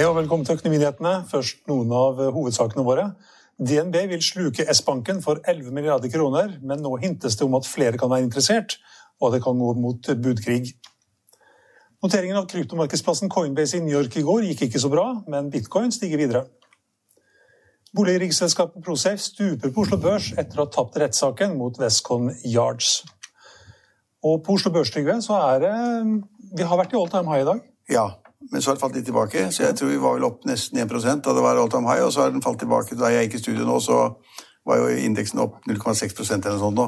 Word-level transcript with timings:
Hei 0.00 0.06
og 0.08 0.14
velkommen 0.16 0.46
til 0.48 0.56
Økonominyhetene. 0.56 1.10
Først 1.28 1.66
noen 1.68 1.90
av 1.92 2.16
hovedsakene 2.32 2.80
våre. 2.86 3.02
DNB 3.60 3.98
vil 4.08 4.22
sluke 4.24 4.64
S-banken 4.72 5.18
for 5.20 5.42
11 5.44 5.74
milliarder 5.76 6.08
kroner, 6.08 6.54
men 6.64 6.80
nå 6.80 6.94
hintes 7.02 7.34
det 7.36 7.44
om 7.44 7.58
at 7.58 7.68
flere 7.68 8.00
kan 8.00 8.08
være 8.08 8.24
interessert, 8.24 8.78
og 9.20 9.26
at 9.28 9.34
det 9.34 9.40
kan 9.44 9.60
gå 9.60 9.74
mot 9.76 10.08
budkrig. 10.24 10.70
Noteringen 12.00 12.40
av 12.40 12.46
kryptomarkedsplassen 12.48 13.28
Coinbase 13.28 13.76
i 13.76 13.82
New 13.84 13.92
York 13.92 14.16
i 14.16 14.24
går 14.24 14.46
gikk 14.48 14.62
ikke 14.70 14.80
så 14.80 14.88
bra, 14.88 15.04
men 15.28 15.52
bitcoin 15.52 15.92
stiger 15.92 16.24
videre. 16.24 16.46
Boligriksselskapet 17.92 18.80
Prosafe 18.86 19.20
stuper 19.20 19.68
på 19.68 19.84
Oslo 19.84 20.00
Børs 20.00 20.30
etter 20.32 20.62
å 20.62 20.64
ha 20.64 20.72
tapt 20.78 20.96
rettssaken 21.04 21.60
mot 21.60 21.76
Westcon 21.76 22.32
Yards. 22.40 23.02
Og 24.24 24.40
på 24.48 24.56
Oslo 24.56 24.72
Børs, 24.72 24.96
Trygve, 24.96 25.20
så 25.20 25.36
er 25.52 25.60
det 25.66 25.76
Vi 26.56 26.64
har 26.64 26.80
vært 26.80 26.96
i 26.96 27.02
all 27.04 27.12
time 27.12 27.28
high 27.28 27.44
i 27.44 27.50
dag. 27.52 27.64
Ja, 27.92 28.08
men 28.52 28.62
så 28.62 28.70
har 28.70 28.76
det 28.76 28.82
falt 28.82 28.96
litt 28.98 29.06
tilbake. 29.06 29.46
Så 29.54 29.62
jeg 29.62 29.76
tror 29.78 29.90
vi 29.90 29.98
var 30.02 30.16
vel 30.16 30.26
opp 30.26 30.46
nesten 30.48 30.78
1 30.82 31.22
da 31.24 31.34
det 31.34 31.42
var 31.44 31.56
all 31.56 31.70
time 31.70 31.88
high, 31.90 32.04
og 32.04 32.12
så 32.12 32.24
har 32.24 32.30
den 32.34 32.42
falt 32.42 32.58
tilbake. 32.58 32.98
Da 32.98 33.12
jeg 33.12 33.28
gikk 33.28 33.38
i 33.38 33.42
studio 33.44 33.66
nå, 33.66 33.78
så 33.80 34.00
var 34.66 34.80
jo 34.80 34.88
indeksen 34.96 35.40
opp 35.40 35.60
0,6% 35.68 36.46
eller 36.46 36.58
noe 36.58 36.64
sånt 36.64 36.76
nå. 36.76 36.86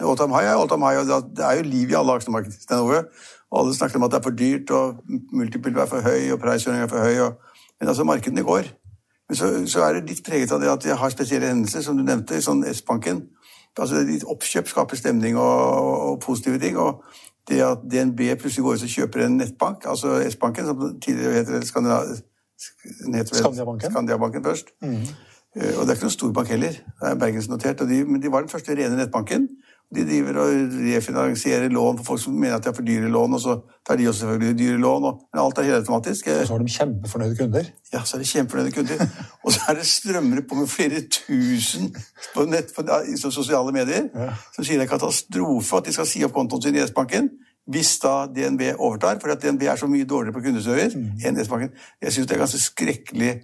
All 0.00 0.18
time 0.18 0.36
high 0.36 0.50
er 0.50 0.58
all 0.58 0.68
time 0.68 0.86
high, 0.86 1.00
og 1.00 1.32
det 1.36 1.46
er 1.46 1.60
jo 1.60 1.70
liv 1.70 1.90
i 1.90 1.98
alle 1.98 2.18
aksjemarkedene. 2.18 3.00
Og 3.52 3.58
alle 3.60 3.74
snakker 3.76 3.96
om 3.96 4.06
at 4.06 4.12
det 4.12 4.20
er 4.20 4.28
for 4.28 4.36
dyrt, 4.36 4.70
og 4.70 5.02
multiple 5.32 5.80
er 5.80 5.90
for 5.90 6.04
høy, 6.04 6.30
og 6.32 6.40
preiskjøringen 6.40 6.86
er 6.86 6.92
for 6.92 7.04
høy. 7.04 7.18
Og... 7.26 7.58
Men 7.80 7.88
altså, 7.88 8.04
markedene 8.04 8.46
går. 8.46 8.70
Men 9.28 9.36
så, 9.36 9.50
så, 9.66 9.82
er 9.84 9.98
det 9.98 10.08
litt 10.10 10.24
preget 10.24 10.52
av 10.52 10.60
det 10.60 10.70
at 10.72 10.86
jeg 10.86 10.96
har 11.00 11.12
spesielle 11.12 11.48
hendelser, 11.48 11.84
som 11.84 11.96
du 11.96 12.04
nevnte, 12.04 12.40
sånn 12.44 12.64
S-banken. 12.68 13.26
Altså, 13.80 14.04
Oppkjøp 14.28 14.68
skaper 14.68 15.00
stemning 15.00 15.36
og, 15.40 15.60
og 16.12 16.18
positive 16.24 16.60
ting. 16.60 16.76
og 16.76 17.04
det 17.48 17.60
at 17.66 17.82
DNB 17.90 18.20
plutselig 18.40 18.64
går 18.64 18.78
ut 18.78 18.86
og 18.86 18.94
kjøper 18.94 19.26
en 19.26 19.36
nettbank, 19.40 19.84
altså 19.90 20.14
S-banken, 20.30 20.66
som 20.66 21.00
tidligere 21.02 21.40
heter 21.40 21.64
Skandiabanken. 21.66 23.90
Skandiabanken 23.90 24.44
først. 24.44 24.66
Mm. 24.82 25.02
Og 25.54 25.60
det 25.60 25.90
er 25.90 25.98
ikke 25.98 26.06
noen 26.06 26.14
stor 26.14 26.30
bank 26.32 26.48
heller. 26.48 26.72
Det 26.72 27.08
er 27.10 27.18
bergensnotert. 27.20 27.82
De, 27.88 28.04
men 28.08 28.22
de 28.22 28.30
var 28.32 28.44
den 28.44 28.52
første 28.52 28.72
rene 28.72 28.96
nettbanken. 28.96 29.48
De 29.92 30.04
driver 30.08 30.38
og 30.40 30.76
refinansierer 30.86 31.68
lån 31.68 31.98
for 31.98 32.12
folk 32.12 32.22
som 32.22 32.34
mener 32.34 32.56
at 32.56 32.64
de 32.64 32.70
har 32.70 32.76
for 32.76 32.86
dyre 32.86 33.10
lån, 33.12 33.36
og 33.36 33.40
så 33.40 33.56
tar 33.86 33.98
de 34.00 34.08
også 34.08 34.24
selvfølgelig 34.24 34.58
dyre 34.58 34.80
lån. 34.80 35.04
Og, 35.10 35.20
men 35.32 35.42
alt 35.42 35.58
er 35.58 35.68
helt 35.68 35.80
automatisk. 35.82 36.30
Og 36.32 36.46
så 36.46 36.56
har 36.56 36.64
de 36.64 36.74
kjempefornøyde 36.76 37.36
kunder. 37.36 37.70
Ja, 37.92 38.00
så 38.04 38.16
er 38.16 38.24
det 38.24 38.28
kjempefornøyde 38.30 38.74
kunder. 38.76 39.06
og 39.44 39.52
så 39.52 39.60
er 39.68 39.78
det 39.78 39.86
strømmere 39.86 40.44
på 40.48 40.60
med 40.60 40.66
flere 40.72 41.02
tusen 41.10 41.94
på 42.34 42.44
nett 42.48 42.72
på, 42.76 42.86
i 43.08 43.16
sosiale 43.20 43.72
medier 43.72 44.08
ja. 44.14 44.32
som 44.54 44.64
sier 44.64 44.80
det 44.80 44.88
er 44.88 44.94
katastrofe 44.94 45.80
at 45.80 45.88
de 45.88 45.96
skal 45.96 46.08
si 46.08 46.24
opp 46.24 46.36
kontoen 46.36 46.62
sin 46.62 46.78
i 46.78 46.84
S-banken 46.86 47.28
hvis 47.70 47.98
da 48.02 48.26
DNB 48.26 48.72
overtar, 48.78 49.20
for 49.22 49.30
at 49.30 49.42
DNB 49.42 49.62
er 49.62 49.76
så 49.78 49.86
mye 49.86 50.04
dårligere 50.08 50.34
på 50.34 50.40
kundeservice 50.48 50.98
mm. 50.98 51.20
enn 51.26 51.38
S-banken. 51.44 51.70
Jeg 52.02 52.14
syns 52.14 52.26
det 52.26 52.34
er 52.34 52.42
ganske 52.42 52.58
skrekkelig 52.58 53.34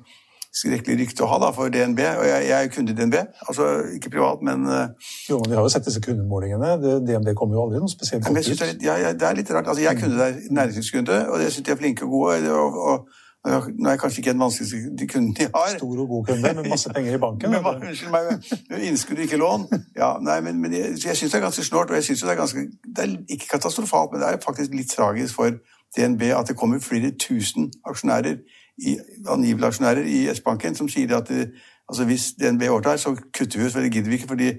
skrekkelig 0.54 0.96
rykte 1.02 1.24
å 1.24 1.28
ha 1.30 1.38
da, 1.42 1.50
for 1.54 1.70
DNB. 1.72 2.00
Og 2.00 2.24
jeg, 2.26 2.48
jeg 2.48 2.56
er 2.56 2.72
kunde 2.72 2.94
i 2.94 2.96
DNB. 2.96 3.16
Altså 3.46 3.68
ikke 3.96 4.12
privat, 4.16 4.42
men 4.44 4.66
uh, 4.66 5.12
Jo, 5.28 5.40
men 5.42 5.52
vi 5.52 5.58
har 5.58 5.66
jo 5.66 5.72
sett 5.72 5.86
disse 5.86 6.02
kundemålingene. 6.04 6.74
DNB 7.06 7.32
kommer 7.38 7.58
jo 7.58 7.66
aldri 7.66 7.82
noe 7.82 7.92
spesielt 7.92 8.26
godt 8.26 8.48
ut. 8.48 8.64
Det, 8.64 8.74
ja, 8.84 8.98
ja, 9.02 9.14
det 9.14 9.28
er 9.28 9.38
litt 9.38 9.52
rart. 9.54 9.68
Altså, 9.68 9.84
jeg 9.84 9.94
er 9.94 10.00
kunde 10.00 10.18
der, 10.18 10.36
næringslivskunde, 10.50 11.22
og 11.28 11.40
det 11.40 11.52
syns 11.52 11.66
de 11.68 11.74
er 11.74 11.80
flinke 11.80 12.08
og 12.08 12.14
gode. 12.16 12.52
Og, 12.52 12.82
og, 12.92 13.08
og, 13.48 13.64
nå 13.78 13.86
er 13.86 13.94
jeg 13.94 14.00
kanskje 14.02 14.20
ikke 14.20 14.32
den 14.34 14.42
vanskeligste 14.42 15.06
kunden 15.12 15.34
de 15.38 15.46
har. 15.54 15.72
Stor 15.78 16.02
og 16.02 16.08
god 16.08 16.24
kunde 16.30 16.54
med 16.58 16.70
masse 16.72 16.90
penger 16.92 17.14
i 17.14 17.22
banken. 17.22 17.54
men, 17.54 17.68
unnskyld 17.88 18.12
meg, 18.12 18.84
innskudd, 18.90 19.24
ikke 19.24 19.40
lån. 19.40 19.68
Ja, 19.96 20.16
nei, 20.24 20.40
men, 20.44 20.60
men 20.60 20.74
jeg, 20.74 20.96
jeg 21.04 21.16
syns 21.16 21.32
det 21.32 21.38
er 21.38 21.46
ganske 21.46 21.64
snålt, 21.64 21.92
og 21.92 22.00
jeg 22.00 22.08
syns 22.08 22.24
det 22.26 22.34
er 22.34 22.40
ganske 22.40 22.66
Det 22.96 23.04
er 23.04 23.16
ikke 23.36 23.52
katastrofalt, 23.54 24.12
men 24.12 24.24
det 24.24 24.32
er 24.32 24.40
faktisk 24.44 24.74
litt 24.74 24.90
tragisk 24.90 25.38
for 25.38 25.60
DNB 25.96 26.22
at 26.36 26.50
det 26.50 26.56
kommer 26.58 26.82
flere 26.84 27.14
tusen 27.16 27.70
aksjonærer 27.88 28.42
angivelig 29.28 29.66
aksjonærer 29.66 30.06
i 30.06 30.26
S-banken 30.34 30.74
som 30.78 30.88
sier 30.88 31.16
at 31.16 31.28
det, 31.28 31.48
altså 31.88 32.04
hvis 32.04 32.32
DNB 32.40 32.68
overtar, 32.68 32.96
så 32.96 33.14
kutter 33.14 33.58
vi 33.58 33.66
oss, 33.66 33.72
for 33.72 33.82
det 33.82 33.92
gidder 33.92 34.12
vi 34.12 34.20
ikke 34.20 34.28
fordi 34.28 34.52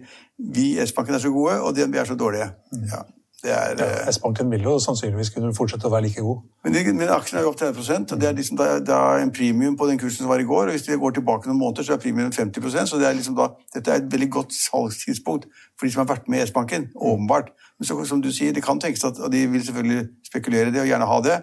vi 0.55 0.65
i 0.73 0.85
S-banken 0.85 1.15
er 1.15 1.23
så 1.23 1.31
gode, 1.31 1.61
og 1.61 1.75
DNB 1.75 1.95
er 1.95 2.09
så 2.09 2.15
dårlige. 2.19 2.51
Mm. 2.73 2.83
Ja, 2.91 3.01
ja, 3.43 3.59
eh, 3.71 4.07
S-banken 4.11 4.51
vil 4.51 4.65
jo 4.67 4.73
sannsynligvis 4.83 5.29
kunne 5.31 5.53
fortsette 5.55 5.87
å 5.87 5.91
være 5.93 6.09
like 6.09 6.23
god. 6.23 6.41
Men, 6.65 6.75
men 6.97 7.11
aksjen 7.13 7.39
er 7.39 7.45
jo 7.45 7.53
opp 7.53 7.59
30 7.61 8.11
og 8.11 8.19
det 8.19 8.27
er 8.27 8.35
liksom 8.35 8.59
da, 8.59 8.67
da 8.83 8.99
en 9.21 9.31
premium 9.31 9.77
på 9.79 9.87
den 9.87 9.99
kursen 10.01 10.25
som 10.25 10.31
var 10.31 10.43
i 10.43 10.47
går. 10.47 10.67
og 10.67 10.75
Hvis 10.75 10.89
vi 10.89 10.97
går 10.99 11.15
tilbake 11.15 11.47
noen 11.47 11.61
måneder, 11.61 11.87
så 11.87 11.95
er 11.95 12.01
premium 12.03 12.33
50% 12.35 12.91
så 12.91 12.99
det 12.99 13.07
er 13.07 13.15
liksom 13.15 13.37
da, 13.39 13.47
dette 13.75 13.93
er 13.93 14.03
et 14.03 14.11
veldig 14.11 14.29
godt 14.35 14.55
salgstidspunkt 14.57 15.47
for 15.77 15.87
de 15.87 15.93
som 15.93 16.03
har 16.03 16.11
vært 16.11 16.27
med 16.27 16.43
i 16.43 16.49
S-banken. 16.49 16.89
Åpenbart. 16.95 17.53
Men 17.79 17.87
så, 17.87 17.95
som 18.09 18.23
du 18.23 18.31
sier, 18.35 18.51
det 18.55 18.65
kan 18.65 18.81
tenkes 18.81 19.07
at 19.07 19.23
og 19.23 19.31
de 19.31 19.45
vil 19.47 19.63
selvfølgelig 19.65 20.09
spekulere 20.27 20.75
det 20.75 20.83
og 20.83 20.91
gjerne 20.91 21.07
ha 21.07 21.21
det. 21.29 21.39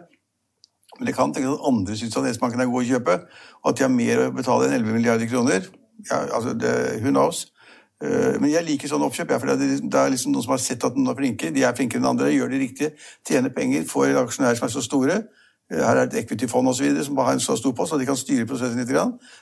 Men 0.99 1.09
det 1.09 1.17
kan 1.17 1.35
tenke 1.35 1.53
at 1.53 1.67
andre 1.69 1.97
syns 1.99 2.17
at 2.17 2.31
S-banken 2.31 2.63
er 2.63 2.71
god 2.71 2.85
å 2.85 2.89
kjøpe, 2.91 3.19
og 3.63 3.71
at 3.71 3.79
de 3.79 3.85
har 3.85 3.93
mer 3.93 4.23
å 4.25 4.31
betale 4.35 4.69
enn 4.69 4.79
11 4.81 4.97
milliarder 4.97 5.31
kroner. 5.31 5.69
Ja, 6.11 6.23
altså, 6.25 6.55
det, 6.57 6.73
Who 7.03 7.13
knows? 7.13 7.47
Eh, 8.05 8.37
men 8.41 8.51
jeg 8.53 8.67
liker 8.67 8.91
sånne 8.91 9.09
oppkjøp. 9.09 9.33
Ja, 9.33 9.41
for 9.41 9.53
det 9.53 9.81
er 9.81 10.13
liksom 10.13 10.35
noen 10.35 10.45
som 10.45 10.55
har 10.57 10.63
sett 10.63 10.85
at 10.85 10.97
noen 10.99 11.13
er 11.13 11.19
flinke. 11.19 11.53
De 11.55 11.65
er 11.65 11.77
flinkere 11.77 12.03
enn 12.03 12.11
andre, 12.13 12.33
gjør 12.35 12.53
det 12.53 12.63
riktige, 12.63 12.93
tjener 13.29 13.55
penger, 13.57 13.87
får 13.89 14.17
aksjonærer 14.25 14.61
som 14.61 14.69
er 14.69 14.75
så 14.75 14.85
store. 14.85 15.21
Eh, 15.73 15.81
her 15.83 15.97
er 15.97 16.05
et 16.07 16.19
equity-fond 16.23 16.69
osv. 16.69 16.89
som 17.05 17.19
har 17.19 17.33
en 17.33 17.41
så 17.43 17.57
stor 17.59 17.73
post, 17.79 17.95
at 17.95 18.01
de 18.01 18.07
kan 18.07 18.19
styre 18.19 18.47
prosessen 18.47 18.79
litt. 18.79 18.93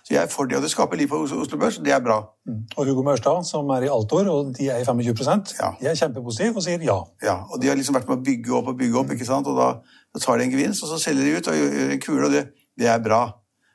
Så 0.04 0.14
jeg 0.14 0.22
er 0.22 0.30
for 0.32 0.48
det, 0.48 0.56
og 0.56 0.62
det 0.62 0.70
skaper 0.72 0.96
liv 0.96 1.08
på 1.08 1.20
Oslo 1.24 1.58
Børs, 1.58 1.80
det 1.84 1.92
er 1.92 2.00
bra. 2.04 2.20
Mm. 2.48 2.62
Og 2.76 2.86
Hugo 2.86 3.02
Maurstad, 3.02 3.44
som 3.44 3.68
er 3.76 3.88
i 3.88 3.92
Altor, 3.92 4.30
og 4.32 4.54
de 4.58 4.70
er 4.70 4.80
i 4.80 4.84
25 4.84 5.58
ja. 5.60 5.74
de 5.80 5.90
er 5.90 5.98
kjempepositive 6.00 6.56
og 6.56 6.64
sier 6.64 6.80
ja. 6.82 6.96
Ja, 7.22 7.36
og 7.50 7.60
de 7.62 7.68
har 7.68 7.76
liksom 7.76 7.98
vært 7.98 8.08
med 8.08 8.18
å 8.18 8.24
bygge 8.24 8.56
opp 8.56 8.72
og 8.72 8.78
bygge 8.78 8.98
opp, 8.98 9.12
ikke 9.12 9.28
sant? 9.28 9.46
og 9.46 9.60
da 9.60 9.68
da 10.14 10.20
tar 10.22 10.38
de 10.38 10.44
en 10.44 10.52
gevinst, 10.52 10.82
og 10.82 10.88
så 10.88 10.98
selger 11.02 11.24
de 11.26 11.38
ut 11.38 11.48
og 11.50 11.56
gjør 11.58 11.88
en 11.90 12.02
kule, 12.02 12.26
og 12.26 12.32
det, 12.32 12.44
det 12.78 12.86
er 12.86 13.00
bra. 13.02 13.22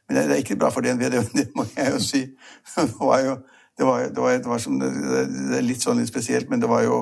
Men 0.08 0.18
det, 0.18 0.38
er 0.38 0.44
ikke 0.44 0.56
bra 0.60 0.70
for 0.72 0.82
DNB, 0.82 1.02
det, 1.12 1.24
det 1.36 1.50
må 1.56 1.66
jeg 1.76 1.92
jo 1.94 2.00
si. 2.04 2.22
Det 2.76 2.94
var 3.00 3.26
jo 3.26 3.40
det 3.80 3.88
var, 3.88 4.00
det 4.12 4.20
var, 4.20 4.32
det 4.44 4.50
var 4.52 4.58
som, 4.60 4.74
det 4.76 5.60
litt 5.64 5.84
sånn 5.84 6.02
litt 6.02 6.10
spesielt, 6.10 6.50
men 6.52 6.60
det 6.60 6.68
var 6.68 6.82
jo 6.84 6.98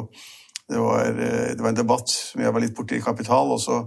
det 0.70 0.78
var, 0.78 1.08
det 1.10 1.58
var 1.58 1.72
en 1.72 1.80
debatt 1.80 2.12
som 2.12 2.44
jeg 2.44 2.54
var 2.54 2.62
litt 2.62 2.76
borti 2.78 3.00
i 3.00 3.02
Kapital, 3.02 3.50
og 3.56 3.62
så, 3.64 3.80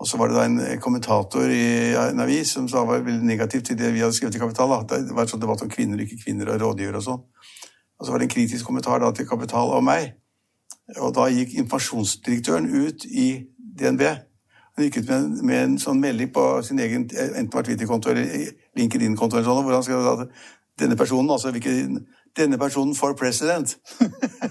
og 0.00 0.08
så 0.08 0.16
var 0.16 0.30
det 0.30 0.38
da 0.38 0.44
en 0.48 0.80
kommentator 0.80 1.50
i 1.52 1.92
en 1.92 2.22
avis 2.24 2.54
som 2.56 2.68
sa 2.72 2.86
var 2.88 3.02
veldig 3.04 3.26
negativt 3.28 3.66
til 3.68 3.76
det 3.76 3.90
vi 3.92 4.00
hadde 4.00 4.16
skrevet 4.16 4.38
i 4.38 4.40
Kapital. 4.40 4.72
Da. 4.72 4.96
Det 5.04 5.12
var 5.12 5.26
en 5.26 5.32
sånn 5.34 5.42
debatt 5.42 5.60
om 5.66 5.72
kvinner 5.72 6.00
og 6.00 6.06
ikke 6.06 6.22
kvinner 6.22 6.54
og 6.54 6.62
rådgivere 6.62 7.02
og 7.02 7.04
sånn. 7.04 7.20
Og 8.00 8.06
så 8.06 8.14
var 8.14 8.22
det 8.22 8.30
en 8.30 8.32
kritisk 8.32 8.64
kommentar 8.64 9.02
da 9.04 9.10
til 9.12 9.28
Kapital 9.28 9.74
og 9.76 9.84
meg. 9.84 10.14
Og 10.96 11.12
da 11.18 11.28
gikk 11.28 11.52
informasjonsdirektøren 11.60 12.70
ut 12.72 13.04
i 13.04 13.28
DNB 13.76 14.06
han 14.80 14.86
gikk 14.86 15.02
ut 15.02 15.08
med 15.10 15.16
en, 15.16 15.46
med 15.46 15.62
en, 15.64 15.76
sånn 15.82 16.00
melding 16.00 16.30
på 16.32 16.44
sin 16.64 16.80
egen 16.80 17.04
enten 17.10 17.52
var 17.52 17.66
Twitter-konto 17.66 18.12
eller 18.12 18.50
LinkedIn-konto, 18.78 19.36
eller 19.36 19.48
sånn, 19.48 19.64
hvor 19.66 19.76
han 19.76 19.84
skrev 19.84 20.08
at 20.14 20.22
denne 20.80 20.96
personen, 20.96 21.32
altså 21.34 21.52
hvilken, 21.52 22.04
denne 22.38 22.58
personen 22.60 22.94
for 22.96 23.16
president. 23.18 23.76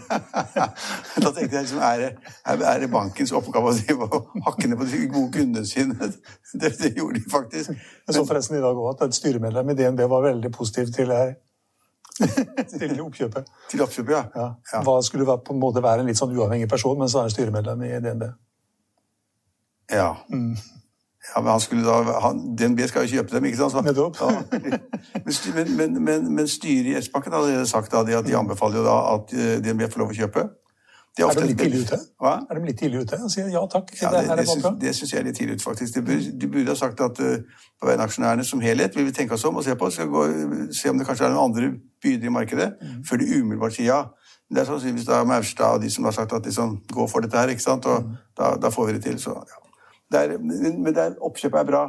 Da 0.09 1.31
tenkte 1.35 1.55
jeg 1.55 1.65
liksom, 1.65 1.81
er 1.85 2.01
det, 2.01 2.09
er 2.45 2.81
det 2.81 2.89
bankens 2.91 3.33
oppgave 3.37 3.73
å 4.05 4.21
hakke 4.47 4.69
ned 4.69 4.79
på 4.79 4.87
de 4.89 5.03
gode 5.11 5.31
kundene 5.35 5.67
sine? 5.69 6.09
Det, 6.53 6.71
det, 6.79 6.95
gjorde 6.97 7.19
de 7.19 7.29
faktisk. 7.29 7.75
Jeg 7.75 8.15
så 8.15 8.25
forresten 8.25 8.57
i 8.57 8.63
dag 8.63 8.77
òg 8.77 8.95
at 8.95 9.05
et 9.05 9.19
styremedlem 9.19 9.69
i 9.69 9.77
DNB 9.77 10.01
var 10.09 10.25
veldig 10.25 10.51
positiv 10.55 10.89
til 10.95 11.13
til 12.19 12.97
oppkjøpet. 12.99 13.53
Til 13.71 13.83
oppkjøpet, 13.85 14.15
ja. 14.15 14.23
ja. 14.73 14.81
Hva 14.83 14.97
skulle 15.05 15.37
på 15.45 15.55
en 15.55 15.61
måte 15.61 15.83
være 15.83 16.03
en 16.03 16.09
litt 16.09 16.19
sånn 16.19 16.33
uavhengig 16.35 16.67
person, 16.71 16.97
men 16.99 17.11
så 17.11 17.21
er 17.21 17.29
han 17.29 17.35
styremedlem 17.35 17.85
i 17.87 17.93
DNB. 18.03 18.27
Ja. 19.93 20.11
Ja 21.35 21.41
men 21.41 21.51
han 21.51 21.59
skulle 21.59 21.83
da, 21.85 22.19
han, 22.23 22.39
DNB 22.55 22.79
skal 22.87 23.05
jo 23.05 23.17
kjøpe 23.17 23.35
dem, 23.35 23.45
ikke 23.49 23.57
sant? 23.57 23.85
Nettopp. 23.85 24.17
Ja. 24.21 24.79
Men, 25.25 25.35
men, 25.55 25.75
men, 25.77 26.03
men, 26.03 26.29
men 26.35 26.47
styret 26.47 26.87
i 26.93 26.95
S-banken 27.01 27.33
har 27.35 27.43
allerede 27.43 27.67
sagt 27.69 27.91
da, 27.91 28.03
de 28.07 28.15
at 28.17 28.25
de 28.27 28.37
anbefaler 28.39 28.79
jo 28.81 28.85
da 28.87 28.95
at 29.17 29.33
eh, 29.35 29.57
DNB 29.65 29.85
får 29.91 29.99
lov 30.03 30.13
å 30.15 30.17
kjøpe. 30.23 30.45
De 31.17 31.23
Er 31.23 31.27
ofte- 31.27 31.41
de 31.41 31.47
litt 31.49 31.57
tidlig 31.59 31.81
ute? 31.87 31.97
Hva? 32.21 32.33
Er 32.49 32.59
de 32.59 32.65
litt 32.69 32.77
tidlig 32.79 33.01
ute 33.03 33.17
og 33.25 33.31
sier 33.33 33.47
ja 33.51 33.61
takk? 33.67 33.89
Ja, 34.01 34.11
det, 34.13 34.21
det, 34.29 34.45
det, 34.45 34.65
er 34.69 34.75
det 34.85 34.93
syns 34.95 35.11
jeg 35.13 35.19
er 35.19 35.25
litt 35.27 35.35
tidlig 35.41 35.57
ute, 35.57 35.63
faktisk. 35.65 35.95
De 35.97 36.03
burde, 36.07 36.31
de 36.39 36.47
burde 36.53 36.71
ha 36.71 36.77
sagt 36.79 37.01
at 37.03 37.19
eh, 37.25 37.41
på 37.81 37.89
vegne 37.89 38.05
av 38.05 38.07
aksjonærene 38.11 38.45
som 38.47 38.61
helhet 38.63 38.95
vil 38.95 39.09
vi 39.09 39.15
tenke 39.17 39.35
oss 39.35 39.43
om 39.49 39.57
og 39.59 39.65
se 39.65 39.75
på, 39.75 39.89
skal 39.91 40.07
gå, 40.13 40.23
se 40.79 40.89
om 40.93 41.01
det 41.01 41.07
kanskje 41.09 41.27
er 41.27 41.33
noen 41.35 41.49
andre 41.51 41.73
bydere 42.03 42.31
i 42.31 42.35
markedet, 42.37 42.69
Mm. 42.79 43.01
før 43.09 43.19
de 43.19 43.27
umiddelbart 43.41 43.75
sier 43.75 43.89
ja. 43.91 43.99
Det 44.49 44.61
er 44.63 44.65
sannsynligvis 44.69 45.05
da 45.09 45.19
Maurstad 45.29 45.75
og 45.77 45.81
de 45.83 45.89
som 45.93 46.07
har 46.07 46.15
sagt 46.15 46.31
at 46.33 46.45
de 46.47 46.51
som 46.55 46.77
går 46.93 47.09
for 47.11 47.21
dette 47.25 47.37
her, 47.37 47.51
ikke 47.53 47.61
sant? 47.65 47.85
og 47.85 48.05
Mm. 48.07 48.15
da, 48.39 48.53
da 48.61 48.69
får 48.73 48.87
vi 48.87 48.93
det 48.95 49.03
til. 49.03 49.19
Så, 49.21 49.35
ja. 49.35 49.58
Det 50.11 50.21
er, 50.21 50.37
men 50.41 50.89
det 50.93 51.03
er, 51.03 51.17
oppkjøpet 51.25 51.59
er 51.59 51.67
bra, 51.67 51.83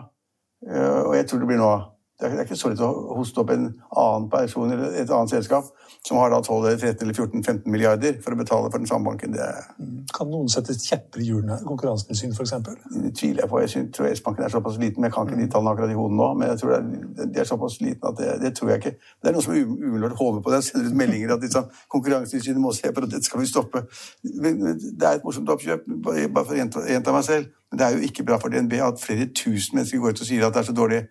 eh, 0.69 1.01
og 1.07 1.15
jeg 1.17 1.27
tror 1.29 1.43
det 1.43 1.49
blir 1.51 1.61
nå. 1.61 1.73
Det 2.21 2.27
er, 2.27 2.35
det 2.37 2.43
er 2.43 2.49
ikke 2.49 2.59
så 2.61 2.69
lett 2.69 2.83
å 2.85 2.91
hoste 3.17 3.41
opp 3.41 3.51
en 3.55 3.71
annen 3.97 4.27
person 4.33 4.69
eller 4.69 4.93
et 5.01 5.09
annet 5.09 5.33
selskap 5.33 5.71
som 6.07 6.19
har 6.21 6.31
da 6.33 6.41
12, 6.41 6.79
13 6.81 7.05
eller 7.05 7.15
14, 7.15 7.43
15 7.45 7.73
milliarder 7.73 8.19
for 8.25 8.33
å 8.33 8.39
betale 8.41 8.71
for 8.71 8.81
den 8.81 8.89
samme 8.89 9.09
banken. 9.09 9.33
Det 9.37 9.41
er, 9.45 9.69
Kan 10.17 10.31
noen 10.33 10.49
sette 10.53 10.77
kjepper 10.77 11.21
i 11.21 11.29
hjulene? 11.29 11.59
Konkurransetilsynet, 11.69 12.37
f.eks.? 12.37 12.55
Det 12.95 13.13
tviler 13.17 13.45
jeg 13.45 13.51
på. 13.53 13.61
Jeg 13.61 13.73
synes, 13.75 13.91
tror 13.97 14.09
S-banken 14.11 14.47
er 14.47 14.53
såpass 14.53 14.79
liten, 14.81 15.05
jeg 15.05 15.15
kan 15.15 15.29
ikke 15.29 15.41
de 15.41 15.49
tallene 15.53 15.75
akkurat 15.75 15.93
i 15.93 15.99
hodet 15.99 16.17
nå. 16.17 16.29
Men 16.41 16.53
jeg 16.53 16.63
tror 16.63 16.73
det 16.73 16.81
er, 16.81 17.31
de 17.35 17.43
er 17.43 17.51
såpass 17.51 17.79
liten 17.85 18.09
at 18.09 18.19
det, 18.21 18.31
det 18.45 18.53
tror 18.57 18.73
jeg 18.73 18.83
ikke. 18.83 18.95
Det 19.21 19.33
er 19.33 19.37
noe 19.37 19.45
som 19.45 19.57
umiddelbart 19.57 20.19
håper 20.21 20.43
på 20.45 20.55
det. 20.55 20.63
Jeg 20.63 20.69
sender 20.71 20.91
ut 20.91 20.99
meldinger 21.05 21.37
at 21.37 21.47
liksom, 21.47 21.71
Konkurransetilsynet 21.97 22.65
må 22.65 22.75
se 22.77 22.93
på 22.93 23.05
det, 23.05 23.13
dette 23.17 23.29
skal 23.29 23.45
vi 23.45 23.53
stoppe. 23.53 23.85
Det 24.25 25.09
er 25.09 25.21
et 25.21 25.25
morsomt 25.25 25.53
oppkjøp, 25.53 25.89
bare 26.09 26.45
for 26.45 26.57
å 26.57 26.61
gjenta 26.61 27.17
meg 27.17 27.29
selv. 27.29 27.53
Men 27.71 27.79
det 27.79 27.87
er 27.87 27.97
jo 27.97 28.09
ikke 28.09 28.25
bra 28.27 28.41
for 28.41 28.53
DNB 28.53 28.81
at 28.83 29.01
flere 29.01 29.29
tusen 29.37 29.79
mennesker 29.79 30.01
går 30.01 30.17
ut 30.17 30.25
og 30.25 30.27
sier 30.33 30.47
at 30.47 30.57
det 30.57 30.65
er 30.65 30.71
så 30.73 30.75
dårlig 30.75 31.05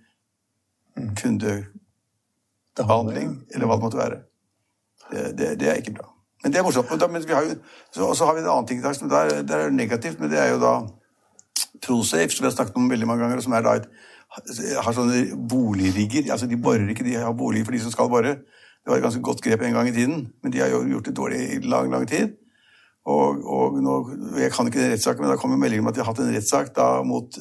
kundebehandling, 0.96 3.30
eller 3.54 3.66
hva 3.66 3.76
det 3.76 3.86
måtte 3.86 4.02
være. 4.02 4.18
Det, 5.10 5.22
det, 5.38 5.46
det 5.60 5.68
er 5.70 5.76
ikke 5.82 5.98
bra. 5.98 6.08
Men 6.44 6.54
det 6.54 6.60
er 6.60 6.64
morsomt. 6.64 7.12
Men 7.12 7.28
vi 7.28 7.36
har 7.36 7.44
jo, 7.44 7.56
så, 7.92 8.14
så 8.16 8.26
har 8.26 8.36
vi 8.36 8.44
en 8.44 8.52
annen 8.52 8.68
ting 8.70 8.80
i 8.80 8.86
dag 8.86 8.96
som 8.96 9.10
der, 9.12 9.42
der 9.48 9.66
er 9.66 9.70
negativt, 9.74 10.20
men 10.20 10.32
det 10.32 10.40
er 10.40 10.54
jo 10.54 10.62
da 10.62 10.74
Prosafe, 11.84 12.32
som 12.32 12.44
vi 12.44 12.50
har 12.50 12.56
snakket 12.56 12.78
om 12.80 12.90
veldig 12.92 13.08
mange 13.08 13.24
ganger, 13.24 13.42
som 13.44 13.56
er 13.56 13.66
da 13.66 13.76
et, 13.80 13.88
har 14.84 14.96
sånne 14.96 15.24
boligrigger. 15.50 16.30
Altså 16.32 16.48
de 16.48 16.60
borer 16.60 16.92
ikke, 16.92 17.08
de 17.08 17.18
har 17.18 17.36
boliger 17.36 17.68
for 17.68 17.76
de 17.76 17.82
som 17.84 17.94
skal 17.94 18.12
bore. 18.12 18.38
Det 18.80 18.92
var 18.92 19.00
et 19.00 19.04
ganske 19.04 19.24
godt 19.26 19.42
grep 19.44 19.64
en 19.66 19.76
gang 19.76 19.90
i 19.90 19.96
tiden, 19.96 20.28
men 20.44 20.54
de 20.54 20.62
har 20.62 20.72
jo 20.72 20.86
gjort 20.88 21.10
det 21.10 21.16
dårlig 21.18 21.40
i 21.56 21.60
lang, 21.66 21.90
lang 21.92 22.06
tid. 22.08 22.38
Og, 23.10 23.42
og 23.44 23.80
nå, 23.82 23.96
Jeg 24.38 24.52
kan 24.54 24.68
ikke 24.68 24.80
den 24.80 24.94
rettssaken, 24.94 25.24
men 25.24 25.32
da 25.32 25.40
kommer 25.40 25.58
meldingen 25.58 25.86
om 25.86 25.92
at 25.92 25.98
de 25.98 26.04
har 26.04 26.12
hatt 26.12 26.22
en 26.24 26.36
rettssak 26.36 26.72
mot 27.08 27.40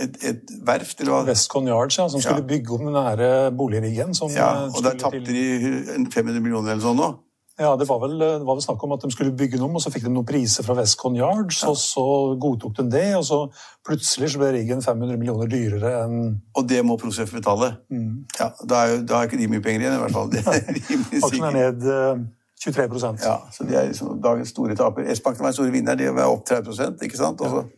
et, 0.00 0.16
et 0.24 0.54
verft. 0.66 1.00
eller 1.00 1.12
hva? 1.12 1.24
Westcon 1.28 1.66
Yards, 1.70 1.98
ja, 1.98 2.08
som 2.08 2.20
skulle 2.20 2.42
Ja. 2.42 2.48
bygge 2.48 2.72
om 2.74 2.84
den 2.88 2.94
nære 2.96 3.28
boligriggen. 3.56 4.14
Ja, 4.34 4.64
eh, 4.66 4.72
og 4.74 4.82
der 4.82 4.96
tapte 4.98 5.24
til- 5.24 6.04
de 6.04 6.10
500 6.10 6.40
millioner 6.42 6.72
eller 6.72 6.82
sånn 6.82 6.96
nå. 6.98 7.14
Ja, 7.56 7.76
det 7.78 7.86
var, 7.86 8.00
vel, 8.02 8.18
det 8.18 8.42
var 8.42 8.56
vel 8.56 8.62
snakk 8.64 8.82
om 8.82 8.92
at 8.96 9.00
de 9.04 9.10
skulle 9.14 9.30
bygge 9.30 9.52
den 9.60 9.62
om, 9.62 9.76
og 9.76 9.80
så 9.80 9.92
fikk 9.94 10.02
de 10.02 10.10
noen 10.10 10.26
priser 10.26 10.64
fra 10.66 10.74
Westcon 10.74 11.14
Yards, 11.14 11.60
og 11.62 11.76
så 11.78 12.02
godtok 12.42 12.74
de 12.80 12.88
det, 12.90 13.14
og 13.14 13.22
så 13.22 13.38
plutselig 13.86 14.32
så 14.32 14.38
ble 14.40 14.48
riggen 14.56 14.82
500 14.82 15.16
millioner 15.16 15.46
dyrere 15.46 15.92
enn 16.04 16.40
Og 16.56 16.66
det 16.66 16.80
må 16.84 16.96
Prosef 16.98 17.30
betale. 17.30 17.76
Mm. 17.92 18.24
Ja, 18.40 18.50
Da 18.66 18.74
er 18.74 18.88
jo 18.96 19.02
da 19.06 19.14
har 19.20 19.28
ikke 19.28 19.38
de 19.38 19.46
mye 19.46 19.62
penger 19.62 19.80
igjen, 19.86 19.94
i 19.94 20.02
hvert 20.02 20.10
fall. 20.10 20.30
Det 20.34 20.42
er 20.42 20.66
rimelig 20.66 21.22
Aksjen 21.22 21.44
er 21.46 21.52
ned 21.52 21.86
eh, 21.86 22.24
23% 22.66 23.22
Ja, 23.22 23.38
så 23.52 23.68
de 23.68 23.74
er 23.76 23.86
liksom 23.92 24.20
dagens 24.20 24.48
store 24.48 24.74
taper. 24.74 25.06
S-banken 25.14 25.40
var 25.46 25.52
en 25.52 25.52
store 25.60 25.70
vinner, 25.70 25.94
de 25.94 26.10
var 26.10 26.32
opp 26.34 26.44
30% 26.48 27.02
ikke 27.06 27.16
sant? 27.16 27.40
Og 27.40 27.46
så, 27.50 27.56
og 27.62 27.70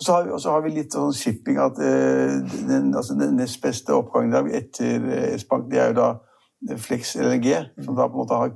så, 0.00 0.12
har, 0.12 0.24
vi, 0.24 0.30
og 0.30 0.40
så 0.40 0.50
har 0.50 0.62
vi 0.64 0.74
litt 0.74 0.92
sånn 0.92 1.14
shipping 1.16 1.58
at 1.62 1.78
eh, 1.80 2.36
den, 2.68 2.92
altså 2.94 3.16
den 3.18 3.36
nest 3.38 3.62
beste 3.62 3.94
oppgangen 3.96 4.34
der 4.34 4.48
etter 4.58 5.06
eh, 5.08 5.34
S-bank, 5.38 5.70
det 5.70 5.80
er 5.82 5.92
jo 5.92 5.98
da 6.00 6.76
Flex 6.82 7.14
LNG, 7.20 7.52
som 7.84 7.94
da 7.96 8.08
på 8.08 8.16
en 8.16 8.22
måte 8.24 8.40
har 8.40 8.52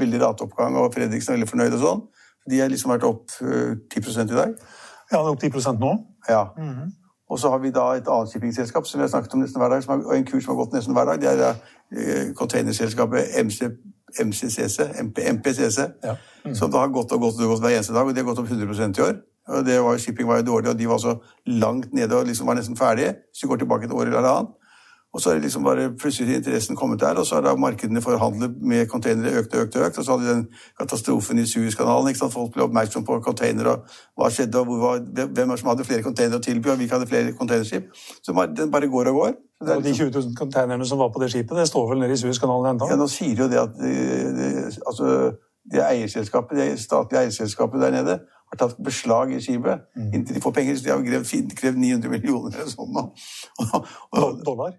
veldig 0.00 0.20
ratoppgang, 0.22 0.76
og 0.76 0.92
Fredriksen 0.94 1.32
er 1.32 1.38
veldig 1.38 1.50
fornøyd 1.50 1.76
og 1.78 1.84
sånn. 1.84 2.02
De 2.50 2.60
har 2.60 2.68
liksom 2.70 2.92
vært 2.92 3.06
opp 3.08 3.38
eh, 3.40 3.78
10 3.94 4.20
i 4.26 4.36
dag. 4.36 4.54
Ja, 5.12 5.16
det 5.16 5.24
er 5.24 5.32
opp 5.32 5.40
10 5.40 5.80
nå. 5.80 5.92
Ja. 6.28 6.44
Og 7.30 7.40
så 7.40 7.50
har 7.50 7.58
vi 7.62 7.72
da 7.72 7.86
et 7.96 8.08
annet 8.10 8.32
shippingselskap 8.32 8.86
som 8.86 9.00
vi 9.00 9.06
har 9.06 9.12
snakket 9.12 9.34
om 9.34 9.42
nesten 9.42 9.62
hver 9.62 9.72
dag, 9.72 9.82
som 9.84 9.94
har, 9.94 10.04
og 10.04 10.16
en 10.16 10.26
kurs 10.28 10.44
som 10.44 10.54
har 10.54 10.60
gått 10.60 10.76
nesten 10.76 10.96
hver 10.96 11.08
dag. 11.08 11.20
Det 11.22 11.30
er 11.30 11.40
da, 11.40 11.52
eh, 11.96 12.32
containerselskapet 12.36 13.38
MC, 13.40 13.70
MCCC, 14.20 14.90
MP, 15.00 15.22
MPCC, 15.32 15.88
Ja. 16.04 16.16
som 16.54 16.70
da 16.70 16.84
har 16.84 16.92
gått 16.92 17.12
og 17.12 17.20
gått 17.20 17.40
og 17.40 17.54
gått 17.54 17.64
hver 17.64 17.76
eneste 17.78 17.94
dag, 17.96 18.06
og 18.06 18.14
de 18.14 18.20
har 18.20 18.28
gått 18.28 18.38
opp 18.38 18.50
100% 18.50 18.98
i 18.98 19.02
år. 19.02 19.16
Det 19.44 19.78
var, 19.84 19.98
shipping 20.00 20.28
var 20.28 20.40
jo 20.40 20.46
dårlig, 20.50 20.70
og 20.70 20.78
de 20.78 20.88
var 20.88 21.00
så 21.02 21.18
langt 21.46 21.92
nede 21.92 22.16
og 22.16 22.26
liksom 22.26 22.46
var 22.48 22.56
nesten 22.56 22.76
ferdige. 22.76 23.14
Hvis 23.28 23.42
du 23.42 23.48
går 23.48 23.56
tilbake 23.62 23.84
et 23.90 23.92
år 23.92 24.08
eller 24.08 24.28
annet. 24.28 24.54
Og 25.14 25.20
så 25.20 25.30
er 25.30 25.34
det 25.34 25.42
liksom 25.42 25.62
bare 25.62 25.92
plutselig 25.94 26.36
interessen 26.36 26.76
kommet 26.76 27.00
der, 27.00 27.14
og 27.14 27.26
så 27.26 27.34
har 27.34 27.56
markedene 27.56 28.02
for 28.02 28.18
handel 28.18 28.50
med 28.60 28.88
containere 28.90 29.38
økt 29.38 29.54
og 29.54 29.60
økt 29.60 29.76
og 29.76 29.86
økt. 29.86 29.98
Og 29.98 30.04
så 30.04 30.16
hadde 30.16 30.32
den 30.32 30.46
katastrofen 30.80 31.38
i 31.38 31.46
Suezkanalen. 31.46 32.08
ikke 32.08 32.18
sant? 32.18 32.32
Folk 32.32 32.50
ble 32.54 32.64
oppmerksom 32.64 33.04
på 33.06 33.20
containere, 33.22 33.76
og 33.76 33.84
hva 34.18 34.30
skjedde, 34.30 34.58
og 34.58 34.80
var, 34.80 35.04
hvem 35.36 35.48
var 35.48 35.60
som 35.60 35.70
hadde 35.70 35.86
flere 35.86 36.02
containere 36.02 36.42
å 36.42 36.42
tilby, 36.42 36.72
og 36.72 36.80
hvilke 36.82 36.98
hadde 36.98 37.06
flere 37.06 37.36
containerskip. 37.38 37.94
Så 37.94 38.34
den 38.56 38.74
bare 38.74 38.90
går 38.90 39.12
og 39.12 39.20
går. 39.20 39.32
Og 39.60 39.70
de 39.70 39.78
liksom, 39.84 40.10
20 40.10 40.18
000 40.18 40.36
containerne 40.38 40.86
som 40.86 40.98
var 40.98 41.14
på 41.14 41.22
det 41.22 41.30
skipet, 41.30 41.56
det 41.56 41.68
står 41.70 41.88
vel 41.92 42.02
nede 42.02 42.18
i 42.18 42.22
Suezkanalen 42.24 42.74
ennå? 42.74 42.90
ja, 42.90 42.98
nå 42.98 43.06
sier 43.08 43.44
jo 43.44 43.46
det 43.48 43.60
at 43.62 43.78
det, 43.78 44.50
altså, 44.82 45.30
det 45.72 45.82
eierselskapet, 45.84 46.58
det 46.58 46.80
statlige 46.80 47.24
eierselskapet 47.24 47.80
der 47.80 47.94
nede 47.94 48.18
har 48.52 48.58
tatt 48.60 48.76
beslag 48.84 49.32
i 49.32 49.40
skipet 49.42 49.86
inntil 50.12 50.36
de 50.36 50.42
får 50.44 50.52
penger. 50.56 50.76
Så 50.76 50.84
de 50.84 50.92
har 50.92 51.04
krevd, 51.04 51.54
krevd 51.58 51.78
900 51.80 52.12
millioner 52.12 52.58
eller 52.58 52.70
sånn. 52.70 52.98
Og, 53.00 53.86
og, 54.12 54.42
Dollar? 54.44 54.74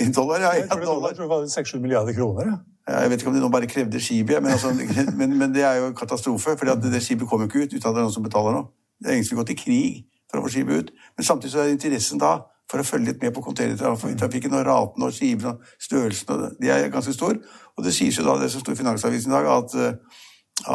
I 0.00 0.06
dollar, 0.16 0.40
ja. 0.40 0.52
Jeg 0.56 0.64
ja 0.64 0.74
tror 0.74 0.84
dollar. 0.84 1.08
Jeg 1.10 1.16
tror 1.18 1.26
det 1.26 1.32
var 1.34 1.48
6-7 1.60 1.80
milliarder 1.80 2.16
kroner. 2.16 2.46
Ja. 2.46 2.58
Ja, 2.88 3.00
Jeg 3.00 3.10
vet 3.10 3.20
ikke 3.20 3.30
om 3.30 3.34
de 3.34 3.40
nå 3.40 3.48
bare 3.52 3.66
krevde 3.66 4.00
skipet, 4.00 4.42
men, 4.42 4.52
altså, 4.52 4.72
men, 5.20 5.38
men 5.38 5.54
det 5.54 5.62
er 5.62 5.74
jo 5.80 5.90
en 5.90 5.94
katastrofe. 5.94 6.56
For 6.58 6.64
det 6.74 7.02
skipet 7.02 7.28
kommer 7.28 7.46
jo 7.46 7.50
ikke 7.50 7.66
ut 7.66 7.74
uten 7.74 7.88
at 7.88 7.94
det 7.94 8.00
er 8.00 8.06
noen 8.06 8.14
som 8.14 8.24
betaler 8.24 8.56
noe. 8.56 8.70
Det 9.00 9.10
er 9.10 9.18
ingen 9.18 9.28
som 9.28 9.36
vil 9.36 9.44
gå 9.44 9.50
til 9.50 9.60
krig 9.60 10.06
for 10.30 10.40
å 10.40 10.46
få 10.46 10.54
skipet 10.54 10.80
ut. 10.80 10.94
Men 11.16 11.26
samtidig 11.26 11.52
så 11.52 11.62
er 11.64 11.74
interessen 11.74 12.22
da 12.22 12.32
for 12.70 12.82
å 12.82 12.86
følge 12.86 13.10
litt 13.10 13.22
med 13.24 13.34
på 13.34 13.42
containertrafikken 13.42 14.54
og 14.54 14.66
raten 14.68 15.06
og 15.06 15.14
skivene 15.14 15.56
og 15.56 15.76
størrelsen. 15.82 16.32
Og 16.34 16.42
det. 16.42 16.50
de 16.62 16.72
er 16.72 16.88
ganske 16.92 17.14
store. 17.16 17.40
Og 17.76 17.84
det 17.86 17.94
sies 17.96 18.18
jo 18.18 18.26
da, 18.26 18.36
det 18.38 18.50
som 18.52 18.62
sto 18.62 18.74
i 18.74 18.78
Finansavisen 18.78 19.32
i 19.32 19.36
dag, 19.36 19.48
at, 19.56 19.74
eh, 19.74 20.26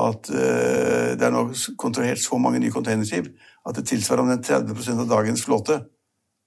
at 0.03 0.31
eh, 0.33 1.12
det 1.15 1.27
er 1.27 1.36
nå 1.36 1.47
kontrahert 1.80 2.21
så 2.21 2.39
mange 2.42 2.59
nye 2.59 2.74
containerskip 2.74 3.31
at 3.65 3.77
det 3.80 3.86
tilsvarer 3.89 4.25
om 4.25 4.31
den 4.33 4.44
30% 4.44 5.06
av 5.06 5.12
dagens 5.13 5.46
flåte. 5.46 5.79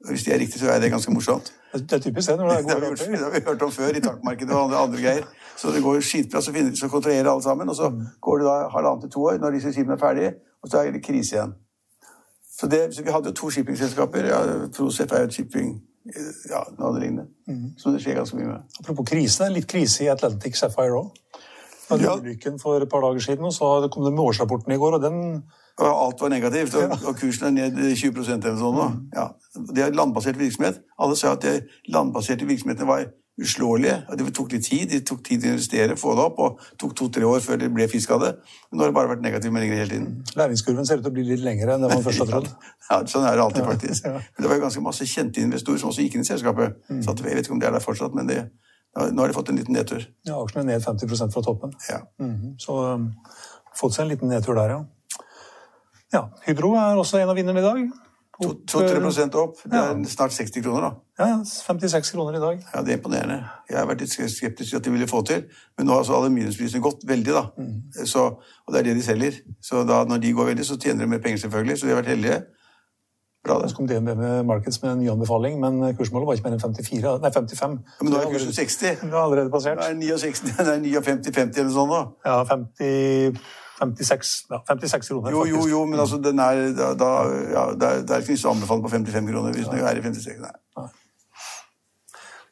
Hvis 0.07 0.25
det 0.27 0.35
er 0.35 0.43
riktig, 0.45 0.61
så 0.61 0.69
er 0.71 0.83
det 0.83 0.93
ganske 0.93 1.11
morsomt. 1.11 1.51
Det 1.75 1.97
er 1.97 2.03
typisk 2.03 2.31
det 2.31 2.37
når 2.39 2.49
det 2.49 2.59
er 2.59 2.63
Det 2.69 2.75
gode 2.75 2.91
gjort, 2.91 2.99
det 3.13 3.23
har 3.25 3.33
vi 3.35 3.47
hørt 3.47 3.63
om 3.67 3.73
før 3.75 3.97
i 3.97 4.03
takmarkedet 4.05 4.55
og 4.55 4.65
andre, 4.65 4.83
andre 4.87 5.01
greier. 5.03 5.25
Så 5.59 5.73
det 5.75 5.83
går 5.83 5.99
jo 5.99 6.05
skitbra, 6.07 6.43
så, 6.43 6.53
finner, 6.55 6.75
så 6.79 6.89
kontrollerer 6.89 7.31
alle 7.33 7.43
sammen, 7.43 7.69
og 7.69 7.77
så 7.77 7.91
går 8.21 8.39
det 8.39 8.47
da 8.47 8.59
halvannet 8.77 9.07
til 9.07 9.17
to 9.17 9.25
år 9.33 9.41
når 9.43 9.57
disse 9.57 9.73
skipene 9.75 9.97
er 9.97 10.05
ferdige, 10.05 10.37
og 10.63 10.71
så 10.71 10.85
er 10.85 10.95
det 10.95 11.03
krise 11.03 11.35
igjen. 11.35 11.57
Så, 12.61 12.67
det, 12.67 12.95
så 12.95 13.03
vi 13.07 13.11
hadde 13.15 13.31
jo 13.31 13.35
to 13.39 13.51
shippingselskaper. 13.55 14.25
Ja, 14.27 14.41
Prosef 14.75 15.13
er 15.13 15.23
jo 15.23 15.29
et 15.31 15.35
shipping 15.37 15.69
eh, 16.11 16.33
ja, 16.51 16.65
noe 16.79 16.99
lignende. 16.99 17.29
Så 17.79 17.93
det 17.95 18.01
skjer 18.03 18.19
ganske 18.19 18.37
mye 18.37 18.49
med. 18.51 18.65
Apropos 18.81 19.07
krise, 19.07 19.47
litt 19.55 19.69
krise 19.71 20.05
i 20.05 20.11
Atlantic 20.11 20.59
Sapphire 20.59 20.99
òg. 21.05 21.13
Det 21.89 22.03
Ja. 22.03 22.17
ulykken 22.19 22.59
for 22.61 22.77
et 22.83 22.89
par 22.91 23.01
dager 23.01 23.21
siden, 23.21 23.45
og 23.45 23.53
så 23.53 23.89
kom 23.93 24.05
det 24.05 24.13
med 24.13 24.21
årsrapporten 24.21 24.73
i 24.73 24.77
går, 24.77 24.99
og 24.99 25.03
den 25.03 25.43
Og 25.79 26.07
alt 26.07 26.21
var 26.21 26.29
negativt, 26.29 26.75
og, 26.75 26.91
og 27.07 27.17
kursen 27.17 27.47
er 27.47 27.71
ned 27.71 27.97
20 27.97 28.19
eller 28.35 28.57
sånn 28.59 28.75
Mm. 28.75 29.09
Ja. 29.15 29.29
Det 29.75 29.85
er 29.85 29.95
landbasert 29.95 30.39
virksomhet. 30.39 30.81
Alle 30.99 31.17
sa 31.17 31.33
at 31.33 31.43
de 31.43 31.63
landbaserte 31.89 32.45
virksomhetene 32.47 32.87
var 32.87 33.05
uslåelige. 33.39 33.97
Det 34.19 34.27
tok 34.35 34.53
litt 34.53 34.65
tid. 34.67 34.89
Det 34.91 35.01
tok 35.07 35.23
tid 35.27 35.45
å 35.45 35.53
investere, 35.53 35.97
få 35.99 36.15
det 36.19 36.25
opp, 36.25 36.39
og 36.43 36.63
tok 36.81 36.95
to-tre 36.99 37.27
år 37.29 37.43
før 37.45 37.61
det 37.63 37.71
ble 37.75 37.87
fisk 37.91 38.13
av 38.17 38.25
det. 38.25 38.33
Men 38.69 38.79
nå 38.81 38.85
har 38.85 38.93
det 38.93 38.97
bare 38.99 39.13
vært 39.13 39.25
negative 39.25 39.55
meldinger 39.55 39.83
hele 39.83 39.93
tiden. 39.93 40.09
læringskurven 40.39 40.89
ser 40.89 41.01
ut 41.01 41.07
til 41.07 41.13
å 41.13 41.17
bli 41.19 41.27
litt 41.29 41.45
lengre 41.45 41.77
enn 41.77 41.85
det 41.87 41.93
man 41.93 42.05
først 42.07 42.25
har 42.25 42.33
trodd. 42.33 42.51
Ja, 42.89 43.03
sånn 43.05 43.27
er 43.29 43.37
det 43.37 43.43
alltid, 43.45 43.67
faktisk. 43.69 44.07
Men 44.09 44.41
det 44.41 44.49
var 44.49 44.57
jo 44.57 44.63
ganske 44.63 44.81
masse 44.81 45.05
kjente 45.05 45.43
investorer 45.45 45.81
som 45.83 45.91
også 45.91 46.07
gikk 46.07 46.15
inn 46.17 46.25
i 46.25 46.29
selskapet. 46.29 46.79
Så 47.05 47.13
jeg 47.21 47.37
vet 47.37 47.45
ikke 47.45 47.53
om 47.53 47.61
det 47.61 47.69
er 47.69 47.75
der 47.77 47.85
fortsatt, 47.85 48.15
men 48.17 48.31
det, 48.31 48.39
nå 48.97 49.21
har 49.21 49.29
de 49.29 49.37
fått 49.37 49.51
en 49.53 49.61
liten 49.61 49.77
nedtur. 49.77 50.07
Ja, 50.25 50.39
aksjene 50.41 50.65
er 50.65 50.79
ned 50.79 50.87
50% 50.87 51.35
fra 51.35 51.43
toppen. 51.45 51.75
Ja. 51.91 52.01
Mhm. 52.23 52.55
Så 52.65 52.79
um, 52.97 53.11
fått 53.77 53.99
seg 53.99 54.07
en 54.07 54.15
liten 54.15 54.33
nedtur 54.33 54.57
der, 54.57 54.73
ja. 54.73 54.81
Ja, 56.17 56.23
Hydro 56.47 56.73
er 56.81 56.97
også 56.97 57.21
en 57.21 57.29
av 57.29 57.37
vinnerne 57.37 57.61
i 57.61 57.67
dag. 57.67 57.85
Opp, 58.39 58.65
2-3 58.71 59.29
opp. 59.43 59.61
Det 59.67 59.77
er 59.83 60.01
snart 60.09 60.33
60 60.33 60.65
kroner, 60.65 60.89
da. 60.89 61.08
Ja, 61.19 61.27
ja, 61.33 61.39
56 61.45 62.13
kroner 62.15 62.37
i 62.39 62.41
dag. 62.43 62.61
Ja, 62.75 62.83
Det 62.83 62.93
er 62.93 62.99
imponerende. 63.01 63.39
Jeg 63.69 63.79
har 63.79 63.89
vært 63.91 64.05
litt 64.05 64.13
skeptisk 64.15 64.71
til 64.71 64.77
at 64.79 64.85
de 64.85 64.91
ville 64.95 65.09
få 65.11 65.23
til, 65.27 65.49
men 65.77 65.87
nå 65.89 65.93
har 65.97 66.05
altså 66.05 66.15
aluminiumsprisene 66.15 66.83
gått 66.85 67.03
veldig. 67.09 67.33
da. 67.35 67.43
Så, 68.07 68.27
og 68.67 68.75
det 68.75 68.79
er 68.81 68.87
det 68.91 68.95
de 69.01 69.03
selger. 69.03 69.41
Så 69.61 69.83
da, 69.89 70.05
når 70.07 70.23
de 70.23 70.33
går 70.33 70.53
veldig, 70.53 70.67
så 70.69 70.79
tjener 70.79 71.05
de 71.05 71.11
mer 71.11 71.19
penger, 71.25 71.43
selvfølgelig. 71.43 71.79
Så 71.81 71.87
de 71.87 71.93
har 71.95 72.01
vært 72.03 72.13
heldige. 72.15 72.39
Bra, 73.45 73.59
det. 73.63 73.71
Så 73.71 73.77
kom 73.77 73.87
DNB 73.89 74.15
med 74.19 74.47
Markets 74.47 74.83
med 74.83 74.93
en 74.93 74.99
ny 75.03 75.11
anbefaling, 75.11 75.59
men 75.63 75.97
kursmålet 75.97 76.27
var 76.27 76.39
ikke 76.39 76.49
mer 76.49 76.57
enn 76.57 76.63
54, 76.63 77.19
nei 77.23 77.31
55. 77.35 77.77
Ja, 77.83 78.03
men 78.05 78.13
nå 78.13 78.19
er 78.23 78.33
kursen 78.33 78.55
60. 78.55 78.99
Det 79.03 79.11
er 79.11 79.21
allerede 79.23 79.51
passert. 79.51 79.79
Det 79.79 79.91
er 79.91 79.95
59, 79.95 80.43
det 80.59 80.67
er 80.67 81.01
59-50 81.03 81.63
eller 81.63 81.75
sånn 81.75 81.93
nå. 81.95 82.01
Ja, 82.27 82.45
56, 83.79 84.33
ja, 84.51 84.59
56 84.67 85.09
kroner. 85.09 85.31
Jo, 85.31 85.45
jo, 85.47 85.67
jo, 85.71 85.85
men 85.87 86.01
altså, 86.03 86.19
den 86.23 86.39
er, 86.43 86.65
da, 86.79 86.93
da, 86.99 87.11
ja, 87.55 87.65
det, 87.79 87.91
er, 87.91 88.03
det 88.07 88.17
er 88.17 88.25
ikke 88.27 88.35
noe 88.35 88.51
å 88.51 88.55
anbefale 88.57 88.83
på 88.87 88.91
55 88.97 89.31
kroner 89.31 89.55
hvis 89.55 89.71
den 89.71 89.87
er 89.87 90.01
i 90.01 90.03
56. 90.03 90.41
Nei. 90.43 90.55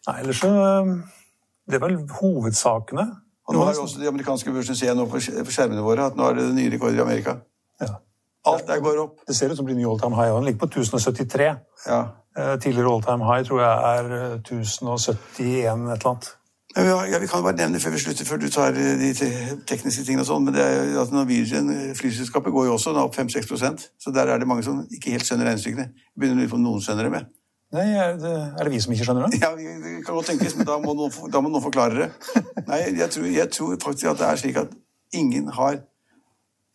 Nei, 0.07 0.17
ellers 0.23 0.41
så 0.43 0.51
eh, 0.51 0.91
Det 1.67 1.79
er 1.79 1.83
vel 1.83 1.99
hovedsakene. 2.21 3.07
Og 3.47 3.55
nå 3.55 3.63
har 3.67 3.75
jo 3.75 3.85
også 3.87 4.01
de 4.03 4.09
amerikanske 4.11 4.53
børsene 4.55 4.79
ser 4.79 4.95
nå 4.99 5.07
på 5.11 5.21
skjermene 5.23 5.83
våre 5.83 6.09
at 6.11 6.17
nå 6.19 6.31
er 6.31 6.39
det 6.39 6.47
nye 6.55 6.71
rekorder 6.73 6.99
i 6.99 7.05
Amerika. 7.05 7.37
Ja. 7.83 7.99
Alt 8.47 8.67
der 8.67 8.81
går 8.83 8.99
opp. 9.03 9.21
Det 9.27 9.37
ser 9.37 9.51
ut 9.51 9.59
som 9.59 9.67
det 9.67 9.75
blir 9.75 9.83
ny 9.83 9.87
all 9.91 10.01
time 10.01 10.19
high. 10.19 10.35
Den 10.35 10.47
ligger 10.49 10.65
på 10.67 10.71
1073. 10.71 11.53
Ja. 11.87 12.01
Eh, 12.39 12.57
Tidligere 12.63 12.95
all 12.95 13.03
time 13.03 13.27
high 13.27 13.47
tror 13.47 13.63
jeg 13.63 13.99
er 13.99 14.11
eh, 14.19 14.35
1071 14.41 15.39
et 15.39 15.71
eller 15.71 16.11
annet. 16.11 16.33
Ja, 16.77 17.19
vi 17.19 17.27
kan 17.27 17.43
bare 17.43 17.57
nevne 17.57 17.81
før 17.81 17.95
vi 17.95 17.99
slutter, 17.99 18.25
før 18.29 18.37
du 18.37 18.51
tar 18.53 18.77
eh, 18.77 18.99
de 19.01 19.13
tekniske 19.67 20.05
tingene 20.05 20.27
og 20.27 20.29
sånn, 20.29 20.45
men 20.45 20.55
det 20.55 20.65
er 20.65 20.99
at 21.01 21.15
Norwegian, 21.15 21.71
eh, 21.73 21.95
flyselskapet, 21.97 22.53
går 22.53 22.67
jo 22.69 22.75
også 22.77 22.93
opp 23.01 23.17
5-6 23.17 23.89
Så 23.99 24.13
der 24.13 24.29
er 24.29 24.39
det 24.39 24.49
mange 24.49 24.63
som 24.63 24.83
ikke 24.93 25.15
helt 25.15 25.25
skjønner 25.25 25.49
regnestykkene. 25.49 25.89
Begynner 26.19 26.37
å 26.37 26.41
lure 26.43 26.53
på 26.53 26.59
om 26.61 26.67
noen 26.67 26.85
skjønner 26.85 27.09
det 27.09 27.13
med. 27.15 27.31
Nei, 27.75 27.89
er 27.99 28.15
det, 28.21 28.33
er 28.55 28.69
det 28.69 28.73
vi 28.73 28.81
som 28.83 28.93
ikke 28.95 29.09
skjønner 29.09 29.27
det? 29.27 29.41
Ja, 29.43 29.51
det 29.59 30.05
kan 30.07 30.15
godt 30.15 30.31
tenkes, 30.31 30.55
men 30.59 30.69
da 30.69 30.79
må 30.83 30.95
noen, 30.95 31.13
da 31.33 31.43
må 31.43 31.51
noen 31.51 31.65
forklare 31.65 31.99
det. 31.99 32.09
Nei, 32.71 32.81
jeg 32.95 33.11
tror, 33.11 33.27
jeg 33.35 33.53
tror 33.57 33.77
faktisk 33.83 34.11
at 34.13 34.23
det 34.23 34.29
er 34.29 34.41
slik 34.43 34.61
at 34.63 34.75
ingen 35.17 35.51
har 35.57 35.81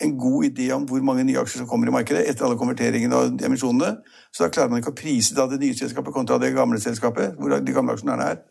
en 0.01 0.15
god 0.17 0.48
idé 0.50 0.71
om 0.74 0.86
hvor 0.89 1.03
mange 1.05 1.24
nye 1.24 1.39
aksjer 1.39 1.62
som 1.62 1.69
kommer 1.69 1.88
i 1.88 1.93
markedet 1.93 2.24
etter 2.29 2.48
alle 2.48 2.57
konverteringene 2.60 3.17
og 3.17 3.43
emisjonene. 3.45 3.91
Så 4.33 4.43
da 4.43 4.51
klarer 4.53 4.71
man 4.71 4.81
ikke 4.81 4.93
å 4.93 4.98
prise 4.98 5.38
da 5.38 5.45
det 5.50 5.62
nye 5.62 5.77
selskapet 5.77 6.15
kontra 6.15 6.39
det 6.41 6.55
gamle 6.55 6.81
selskapet, 6.81 7.38
hvor 7.38 7.53
de 7.53 7.75
gamle 7.75 7.95
aksjonærene 7.95 8.29
er. 8.33 8.41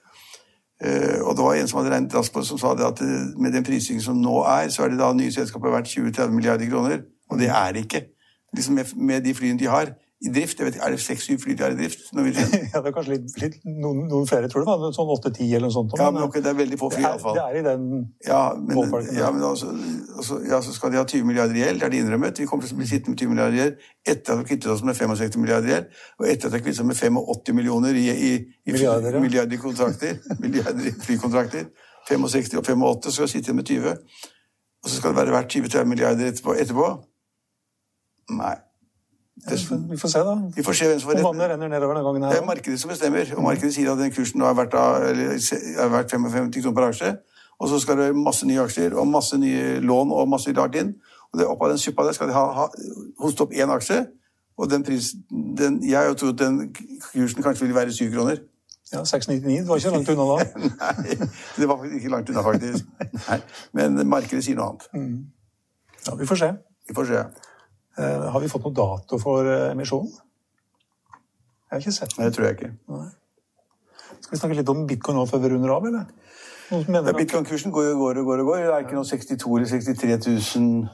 Eh, 0.81 1.19
og 1.21 1.35
det 1.37 1.45
var 1.45 1.59
en 1.59 1.69
som 1.69 1.81
hadde 1.81 1.93
regnet 1.93 2.15
raskt 2.17 2.33
på 2.33 2.45
som 2.47 2.61
sa 2.61 2.73
det 2.79 2.87
at 2.87 3.03
eh, 3.05 3.33
med 3.37 3.53
den 3.53 3.67
prisingen 3.67 4.05
som 4.05 4.21
nå 4.21 4.39
er, 4.49 4.71
så 4.73 4.87
er 4.87 4.95
det 4.95 5.01
da 5.03 5.11
nye 5.17 5.35
selskapet 5.35 5.75
verdt 5.75 5.91
20-30 5.93 6.37
milliarder 6.37 6.71
kroner. 6.71 7.03
Og 7.29 7.43
det 7.43 7.51
er 7.53 7.75
det 7.75 7.85
ikke. 7.85 8.07
Liksom 8.57 8.79
med, 8.79 8.95
med 8.97 9.27
de 9.27 9.35
flyene 9.37 9.61
de 9.61 9.69
har 9.69 9.93
i 10.21 10.29
drift. 10.29 10.59
Jeg 10.59 10.67
vet 10.67 10.75
ikke, 10.77 10.87
Er 10.87 10.93
det 10.93 11.01
seks-syv 11.01 11.39
fly 11.41 11.55
de 11.57 11.65
har 11.65 11.73
i 11.73 11.77
drift? 11.79 12.03
Norwegian? 12.13 12.51
Ja, 12.75 12.81
det 12.83 12.91
er 12.91 12.95
kanskje 12.97 13.15
litt, 13.15 13.37
litt 13.41 13.55
noen, 13.65 14.03
noen 14.11 14.27
flere, 14.29 14.51
tror 14.53 14.65
du? 14.65 14.69
da, 14.69 14.91
Sånn 14.93 15.09
8-10 15.15 15.47
eller 15.49 15.65
noe 15.67 15.75
sånt. 15.75 15.95
Ja, 15.97 16.11
men 16.13 16.27
ok, 16.27 16.37
det 16.45 16.51
er 16.53 16.59
veldig 16.59 16.79
få 16.81 16.91
fly 16.93 17.01
er, 17.01 17.07
iallfall. 17.09 17.39
det 17.39 17.45
er 17.47 17.59
i 17.61 17.63
den 17.65 17.87
Ja, 18.27 18.43
men, 18.61 18.93
ja. 19.17 19.31
men 19.33 19.47
altså, 19.49 19.73
altså, 20.17 20.41
ja, 20.51 20.61
så 20.67 20.77
skal 20.77 20.93
de 20.93 21.01
ha 21.01 21.07
20 21.09 21.25
milliarder 21.31 21.57
i 21.57 21.65
gjeld, 21.65 21.81
det 21.81 21.89
har 21.89 21.95
de 21.95 22.03
innrømmet. 22.05 22.43
Vi 22.45 22.49
kommer 22.51 22.69
til 22.69 22.77
å 22.77 22.81
bli 22.83 22.91
sittende 22.91 23.17
med 23.17 23.25
20 23.25 23.35
milliarder 23.35 23.59
i 23.59 23.63
gjeld 23.63 23.89
etter 24.13 24.37
at 24.37 24.43
vi 24.43 24.49
kvittet 24.53 24.73
oss 24.77 24.85
med 24.85 25.01
65 25.01 25.41
milliarder 25.41 25.73
i 25.73 25.75
gjeld, 25.75 26.01
og 26.21 26.31
etter 26.35 26.51
at 26.51 26.57
vi 26.59 26.63
kvittet 26.69 26.85
oss 26.85 26.91
med 26.93 27.01
85 27.01 27.61
millioner 27.61 27.97
i, 27.97 28.07
i, 28.13 28.33
i, 28.45 28.73
Milliarder, 28.77 29.17
ja. 29.17 29.25
milliarder 29.25 29.57
i 29.57 29.61
kontrakter, 29.61 30.21
milliarder 30.45 30.89
i 30.93 30.97
flykontrakter, 31.05 31.71
65 32.11 32.59
og 32.61 32.67
85, 32.69 33.09
så 33.09 33.17
skal 33.17 33.29
vi 33.29 33.35
sitte 33.39 33.57
med 33.57 33.69
20. 33.73 33.95
Og 34.81 34.89
så 34.89 34.97
skal 34.97 35.13
det 35.13 35.21
være 35.21 35.37
verdt 35.37 35.57
20-30 35.57 35.85
milliarder 35.85 36.31
etterpå. 36.33 36.57
etterpå. 36.61 36.91
Nei. 38.37 38.57
Vi 39.49 39.97
får 39.97 40.09
se, 40.13 40.19
da. 40.27 40.35
vi 40.57 40.63
får 40.63 40.77
se 40.77 40.87
hvem 40.91 41.01
som 41.01 41.11
får 41.11 41.19
Om 41.21 41.25
vannet 41.31 41.51
renner 41.51 41.69
nedover 41.73 41.95
denne 41.97 42.05
gangen 42.07 42.27
Det 42.31 42.39
er 42.43 42.47
markedet 42.47 42.81
som 42.81 42.91
bestemmer, 42.93 43.31
og 43.37 43.43
markedet 43.47 43.73
sier 43.75 43.91
at 43.93 43.99
den 43.99 44.13
kursen 44.13 44.43
er 44.45 44.55
verdt, 44.55 44.75
av- 44.75 45.03
er 45.07 45.89
verdt 45.95 46.11
55 46.13 46.51
kroner 46.63 46.75
per 46.77 46.89
aksje. 46.91 47.13
Og 47.61 47.69
så 47.69 47.79
skal 47.81 47.97
det 47.97 48.05
være 48.11 48.17
masse 48.25 48.47
nye 48.47 48.61
aksjer 48.63 48.95
og 48.97 49.07
masse 49.09 49.37
nye 49.39 49.81
lån 49.81 50.13
og 50.13 50.29
masse 50.29 50.53
rart 50.57 50.75
inn. 50.81 50.95
Og 51.33 51.39
det, 51.41 51.47
oppå 51.47 51.69
den 51.69 51.79
suppa 51.79 52.05
der 52.09 52.13
skal 52.17 52.29
de 52.29 52.35
ha, 52.37 52.45
ha 52.53 52.69
hoste 53.21 53.43
opp 53.47 53.53
én 53.53 53.71
aksje. 53.73 54.07
Og 54.61 54.69
den 54.71 54.83
prisen 54.85 55.25
den, 55.31 55.81
jeg 55.89 55.97
har 55.99 56.09
jo 56.11 56.15
trodd 56.21 56.39
den 56.41 56.73
kursen 57.13 57.43
kanskje 57.43 57.65
ville 57.67 57.75
være 57.77 57.93
7 57.93 58.11
kroner. 58.13 58.41
Ja, 58.93 59.05
699, 59.05 59.61
det 59.61 59.69
var 59.69 59.77
ikke 59.77 59.91
langt 59.95 60.09
unna 60.11 60.25
da. 60.27 60.45
Nei, 60.83 61.17
det 61.57 61.69
var 61.71 61.85
ikke 61.87 62.09
langt 62.11 62.31
unna, 62.33 62.43
faktisk. 62.43 62.85
Nei, 63.29 63.39
men 63.79 64.01
markedet 64.11 64.43
sier 64.45 64.57
noe 64.59 64.73
annet. 64.73 64.89
Ja, 66.09 66.15
Vi 66.19 66.27
får 66.27 66.41
se. 66.43 66.49
Vi 66.89 66.95
får 66.97 67.07
se. 67.13 67.21
Eh, 67.99 68.29
har 68.33 68.41
vi 68.41 68.49
fått 68.53 68.65
noe 68.69 68.75
dato 68.77 69.19
for 69.23 69.47
eh, 69.51 69.71
emisjonen? 69.73 70.13
Jeg 71.71 71.77
har 71.77 71.83
ikke 71.85 71.95
sett 71.95 72.15
Nei, 72.19 72.25
den. 72.25 72.31
det 72.31 72.37
tror 72.37 72.47
jeg 72.49 72.57
ikke. 72.59 72.71
Skal 74.21 74.33
vi 74.35 74.41
snakke 74.41 74.57
litt 74.59 74.71
om 74.73 74.87
bitcoin 74.91 75.17
nå 75.21 75.27
før 75.31 75.43
vi 75.45 75.51
runder 75.55 75.75
av, 75.75 75.87
eller? 75.87 76.07
Noen 76.71 76.95
Ja, 77.01 77.13
Bitcoin-kursen 77.17 77.73
går 77.75 77.93
og 77.93 77.99
går 77.99 78.19
og 78.23 78.27
går. 78.31 78.41
og 78.45 78.47
går. 78.53 78.59
Det 78.63 78.73
er 78.75 78.85
ikke 78.87 78.95
noe 78.99 79.07
62 79.09 79.57
eller 79.57 79.67
63 79.67 80.19
000 80.59 80.89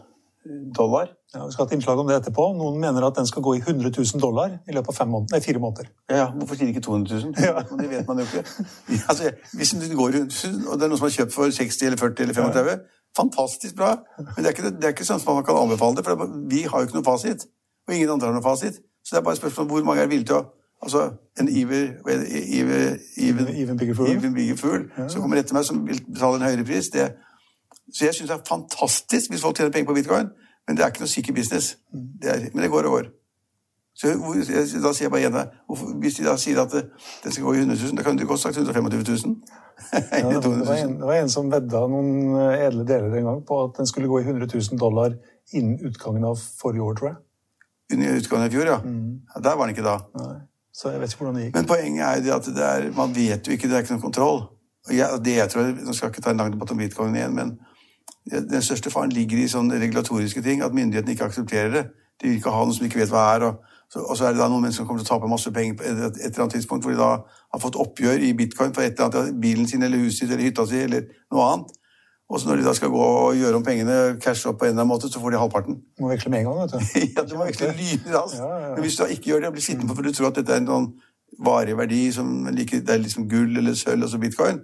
dollar. 0.76 1.08
ja, 1.34 1.44
Vi 1.44 1.52
skal 1.52 1.64
ha 1.64 1.68
et 1.68 1.74
innslag 1.76 1.98
om 2.00 2.06
det 2.08 2.16
etterpå. 2.16 2.46
Noen 2.56 2.78
mener 2.80 3.04
at 3.04 3.16
den 3.18 3.26
skal 3.26 3.42
gå 3.42 3.56
i 3.56 3.60
100 3.60 3.90
000 3.92 4.20
dollar 4.22 4.54
i 4.68 4.72
løpet 4.72 4.88
av 4.88 4.96
fem 5.00 5.08
måneder, 5.10 5.34
nei, 5.36 5.40
fire 5.44 5.60
måneder. 5.60 5.88
Ja, 6.08 6.16
ja, 6.22 6.26
hvorfor 6.32 6.56
sier 6.56 6.70
de 6.70 6.72
ikke 6.76 6.84
200 6.86 7.20
000? 7.24 7.34
Ja. 7.44 7.64
Men 7.70 7.82
det 7.82 7.90
vet 7.90 8.06
man 8.08 8.22
jo 8.22 8.24
ikke. 8.28 8.44
Altså, 9.10 9.32
hvis 9.58 9.74
den 9.76 9.96
går 9.98 10.16
rundt, 10.16 10.38
og 10.70 10.78
det 10.78 10.86
er 10.86 10.92
noen 10.92 11.00
som 11.00 11.08
har 11.08 11.16
kjøpt 11.18 11.34
for 11.34 11.50
60 11.60 11.82
eller 11.90 12.00
40 12.04 12.22
eller 12.24 12.38
35, 12.40 12.78
fantastisk 13.16 13.76
bra. 13.76 13.94
Men 14.18 14.36
det 14.36 14.50
er 14.50 14.54
ikke, 14.54 14.70
det 14.70 14.84
er 14.84 14.94
ikke 14.94 15.08
sånn 15.08 15.22
som 15.22 15.34
man 15.34 15.46
kan 15.46 15.58
anbefale 15.60 15.96
det, 15.96 16.04
for 16.06 16.14
det 16.16 16.50
vi 16.52 16.62
har 16.66 16.82
jo 16.82 16.88
ikke 16.88 16.98
noe 16.98 17.08
fasit. 17.08 17.46
Og 17.88 17.94
ingen 17.94 18.12
andre 18.12 18.30
har 18.30 18.36
noe 18.36 18.44
fasit. 18.44 18.78
Så 19.04 19.14
det 19.14 19.20
er 19.20 19.26
bare 19.26 19.38
et 19.38 19.42
spørsmål 19.42 19.66
om 19.66 19.72
hvor 19.72 19.88
mange 19.90 20.02
er 20.02 20.12
villige 20.12 20.32
til 20.32 20.40
å 20.42 20.44
Altså, 20.82 21.10
en 21.40 21.48
iver, 21.48 21.86
er 22.08 22.18
det, 22.18 22.44
iver, 22.48 22.96
even, 23.16 23.48
Even 23.48 23.76
bigger 23.76 23.94
fool. 23.94 24.10
even 24.10 24.34
bigger 24.34 24.56
fool 24.56 24.90
som 25.08 25.20
kommer 25.20 25.36
etter 25.40 25.54
meg, 25.54 25.64
som 25.64 25.86
vil 25.86 26.02
betale 26.04 26.36
en 26.36 26.42
høyere 26.42 26.64
pris. 26.64 26.88
Det, 26.92 27.06
så 27.94 28.04
jeg 28.04 28.14
syns 28.14 28.30
det 28.30 28.36
er 28.36 28.42
fantastisk 28.48 29.30
hvis 29.30 29.42
folk 29.42 29.56
tjener 29.56 29.72
penger 29.72 29.88
på 29.88 29.94
bitcoin, 29.94 30.28
men 30.68 30.76
det 30.76 30.84
er 30.84 30.92
ikke 30.92 31.04
noe 31.04 31.08
sikker 31.08 31.32
business. 31.32 31.76
Det 32.22 32.30
er, 32.30 32.44
men 32.54 32.62
det 32.62 32.70
går 32.70 32.90
og 32.90 32.96
går. 32.96 33.08
Så 33.96 34.12
hvor, 34.20 34.36
jeg, 34.36 34.66
da 34.84 34.92
sier 34.92 35.06
jeg 35.06 35.10
bare 35.10 35.20
igjen 35.20 35.38
her, 35.40 35.46
Hvis 36.00 36.14
de 36.14 36.24
da 36.24 36.36
sier 36.36 36.60
at 36.60 36.72
det, 36.72 36.84
den 37.24 37.32
skal 37.32 37.44
gå 37.44 37.54
i 37.54 37.64
100 37.64 37.80
000, 37.82 37.96
da 37.96 38.02
kan 38.02 38.16
du 38.16 38.26
godt 38.26 38.40
sagt 38.40 38.56
125 38.56 39.04
000. 39.24 39.36
Ja, 39.92 40.00
det, 40.40 40.48
var, 40.48 40.74
en, 40.76 40.98
det 40.98 41.06
var 41.06 41.14
en 41.20 41.30
som 41.30 41.50
vedda 41.52 41.82
noen 41.92 42.10
eh, 42.40 42.64
edle 42.66 42.86
deler 42.88 43.16
en 43.20 43.30
gang 43.30 43.40
på 43.46 43.58
at 43.66 43.78
den 43.80 43.88
skulle 43.88 44.08
gå 44.10 44.22
i 44.22 44.26
100 44.26 44.48
000 44.48 44.80
dollar 44.80 45.14
innen 45.52 45.78
utgangen 45.86 46.24
av 46.26 46.40
forrige 46.60 46.82
år, 46.82 46.98
tror 46.98 47.10
jeg. 47.10 47.18
Under 47.94 48.18
utgangen 48.18 48.46
av 48.48 48.54
fjor, 48.56 48.70
ja. 48.72 48.78
ja. 48.82 49.42
Der 49.44 49.58
var 49.58 49.68
den 49.68 49.76
ikke 49.76 49.86
da. 49.86 49.98
Nei. 50.18 50.36
Så 50.76 50.90
jeg 50.92 51.00
vet 51.00 51.12
ikke 51.12 51.22
hvordan 51.22 51.38
det 51.38 51.44
gikk. 51.46 51.54
Men 51.56 51.68
poenget 51.70 52.02
er 52.04 52.16
jo 52.18 52.24
det 52.24 52.32
at 52.34 52.48
det 52.56 52.64
er, 52.66 52.88
man 52.96 53.14
vet 53.16 53.46
jo 53.48 53.54
ikke, 53.54 53.68
det 53.68 53.76
er 53.76 53.84
ikke 53.84 53.94
noen 53.94 54.02
kontroll. 54.02 54.42
Og 54.86 54.92
jeg, 54.96 55.20
det 55.24 55.36
jeg 55.38 55.52
tror, 55.52 55.70
Nå 55.86 55.94
skal 55.94 56.06
jeg 56.06 56.14
ikke 56.14 56.24
ta 56.26 56.34
en 56.34 56.42
lang 56.42 56.52
debatt 56.52 56.72
om 56.74 56.82
bitcoin 56.82 57.16
igjen, 57.16 57.36
men 57.36 57.54
den 58.26 58.62
største 58.62 58.90
faren 58.90 59.14
ligger 59.14 59.38
i 59.38 59.48
sånne 59.48 59.78
regulatoriske 59.80 60.42
ting, 60.42 60.62
at 60.62 60.74
myndighetene 60.74 61.14
ikke 61.14 61.30
aksepterer 61.30 61.72
det. 61.72 61.84
De 62.20 62.28
vil 62.28 62.40
ikke 62.40 62.52
ha 62.52 62.64
noe 62.66 62.74
som 62.74 62.86
ikke 62.88 63.00
vet 63.00 63.12
hva 63.12 63.24
er. 63.36 63.46
Og 63.48 63.75
så, 63.92 64.02
og 64.02 64.16
så 64.18 64.26
er 64.26 64.34
det 64.34 64.40
da 64.42 64.48
noen 64.50 64.64
mennesker 64.64 64.82
som 64.82 64.88
kommer 64.88 65.02
til 65.02 65.06
å 65.06 65.14
tape 65.14 65.30
masse 65.30 65.50
penger 65.54 65.76
på 65.78 65.86
et, 65.86 66.00
et 66.18 66.24
eller 66.26 66.44
annet 66.44 66.56
tidspunkt, 66.58 66.84
hvor 66.84 66.94
de 66.94 66.98
da 66.98 67.10
har 67.22 67.62
fått 67.62 67.78
oppgjør 67.78 68.24
i 68.26 68.32
bitcoin 68.38 68.74
for 68.74 68.82
et 68.82 68.98
eller 68.98 69.20
annet, 69.22 69.40
bilen 69.40 69.68
sin 69.70 69.86
eller 69.86 70.02
huset 70.02 70.24
sitt 70.24 70.32
eller 70.32 70.48
hytta 70.48 70.66
si 70.66 70.80
eller 70.82 71.06
noe 71.32 71.50
annet. 71.52 71.74
Og 72.26 72.40
så 72.42 72.48
når 72.48 72.56
de 72.58 72.64
da 72.66 72.72
skal 72.74 72.90
gå 72.90 73.02
og 73.06 73.36
gjøre 73.38 73.60
om 73.60 73.64
pengene, 73.64 73.96
cashe 74.22 74.48
opp 74.50 74.58
på 74.58 74.66
en 74.66 74.72
eller 74.72 74.82
annen 74.82 74.90
måte, 74.90 75.10
så 75.12 75.20
får 75.22 75.30
de 75.30 75.38
halvparten. 75.38 75.76
Må 76.02 76.08
veksle 76.10 76.32
med 76.34 76.42
en 76.42 76.48
gang, 76.48 76.56
vet 76.64 76.72
du. 76.74 76.96
ja, 77.16 77.22
du 77.22 77.36
må 77.38 77.46
veksle 77.46 77.68
lynraskt. 77.78 78.40
Ja, 78.40 78.48
ja, 78.48 78.62
ja. 78.64 78.72
Men 78.74 78.82
hvis 78.82 78.96
du 78.96 79.02
da 79.04 79.10
ikke 79.14 79.30
gjør 79.30 79.44
det 79.44 79.50
og 79.52 79.58
blir 79.58 79.66
sittende 79.68 79.90
på 79.92 79.98
for 80.00 80.08
du 80.08 80.16
tror 80.16 80.32
at 80.32 80.40
dette 80.40 80.56
er 80.56 80.64
en 80.64 80.72
sånn 80.72 80.88
varig 81.46 81.76
verdi 81.78 82.00
som 82.16 82.32
like, 82.56 82.80
det 82.82 82.96
er 82.96 83.04
liksom 83.04 83.28
gull 83.30 83.60
eller 83.60 83.78
sølv, 83.78 84.08
altså 84.08 84.18
bitcoin, 84.18 84.58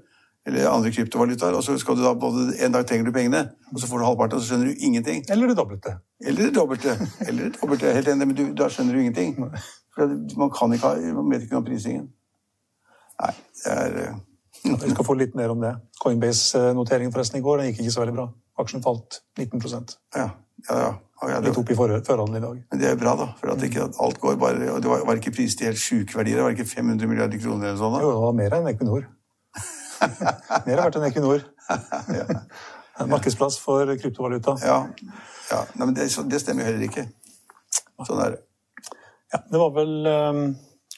eller 0.47 0.69
andre 0.69 0.91
kryptovalutaer, 0.91 1.55
og 1.55 1.63
så 1.65 1.77
skal 1.79 1.97
du 1.97 2.03
da 2.03 2.13
både 2.19 2.49
en 2.65 2.75
dag 2.75 2.87
trenger 2.87 3.07
du 3.07 3.13
pengene, 3.15 3.45
og 3.73 3.79
så 3.81 3.87
får 3.91 4.03
du 4.03 4.05
halvparten, 4.09 4.41
og 4.41 4.43
så 4.43 4.49
skjønner 4.51 4.73
du 4.73 4.83
ingenting. 4.89 5.23
Eller 5.31 5.53
det 5.53 5.57
dobbelte. 5.57 5.95
Eller 6.25 6.49
det 6.49 6.55
dobbelte. 6.57 6.97
Eller 7.29 7.45
det 7.45 7.61
dobbelte. 7.61 7.93
Helt 7.95 8.11
enig, 8.11 8.27
men 8.27 8.37
du, 8.37 8.43
da 8.59 8.69
skjønner 8.73 8.99
du 8.99 9.05
ingenting. 9.05 9.37
For 9.95 10.17
man 10.41 10.51
kan 10.51 10.75
ikke 10.75 10.91
ha, 10.91 11.15
man 11.15 11.31
vet 11.31 11.47
ikke 11.47 11.55
noe 11.55 11.63
om 11.63 11.69
prisingen. 11.69 12.11
Nei, 13.23 13.33
det 13.63 13.77
er 13.77 13.97
eh, 14.03 14.19
Vi 14.65 14.91
skal 14.95 15.07
få 15.07 15.15
litt 15.21 15.39
mer 15.39 15.53
om 15.55 15.63
det. 15.63 15.77
Coinbase-noteringen 16.03 17.15
forresten 17.15 17.39
i 17.39 17.45
går 17.45 17.63
den 17.63 17.71
gikk 17.71 17.85
ikke 17.85 17.95
så 17.95 18.03
veldig 18.03 18.19
bra. 18.19 18.27
Aksjen 18.63 18.83
falt 18.85 19.23
19 19.39 19.63
Ja, 20.17 20.29
ja, 20.69 20.77
ja. 20.77 20.93
Ja 21.23 21.39
det, 21.39 21.53
Litt 21.53 21.59
opp 21.61 21.71
i 21.71 21.75
forhånden 21.79 22.35
i 22.35 22.43
dag. 22.43 22.57
men 22.71 22.81
det 22.81 22.89
er 22.89 22.97
bra, 22.99 23.13
da. 23.15 23.29
For 23.39 23.53
at 23.53 23.63
ikke 23.63 23.85
at 23.85 23.99
alt 24.03 24.19
går 24.19 24.41
bare 24.43 24.73
og 24.73 24.83
Det 24.83 24.91
var, 24.91 25.05
var 25.07 25.21
ikke 25.21 25.31
priset 25.37 25.61
til 25.61 25.69
helt 25.71 25.79
sjuke 25.79 26.17
verdier. 26.19 26.41
Det 26.41 26.47
var 26.49 26.57
ikke 26.57 26.67
500 26.67 27.07
milliarder 27.07 27.39
kroner 27.39 27.69
eller 27.69 27.79
sånn. 27.79 27.95
da. 27.95 28.01
Jo, 28.03 28.11
det 28.11 28.23
var 28.25 28.35
mer 28.41 28.57
enn 28.59 28.71
Equinor. 28.73 29.05
mer 30.67 30.83
vært 30.85 30.99
enn 30.99 31.09
Equinor. 31.09 31.45
ja. 32.19 32.27
markedsplass 33.09 33.59
for 33.63 33.89
kryptovaluta. 33.99 34.57
Ja, 34.65 34.79
ja. 35.51 35.61
Nei, 35.77 35.87
men 35.87 35.97
det, 35.97 36.09
det 36.31 36.41
stemmer 36.43 36.65
jo 36.65 36.71
heller 36.71 36.89
ikke. 36.89 37.07
Sånn 38.07 38.23
er 38.25 38.37
det. 38.37 38.43
Ja, 39.33 39.41
det 39.49 39.61
var 39.61 39.71
vel 39.77 39.93
um, 40.07 40.43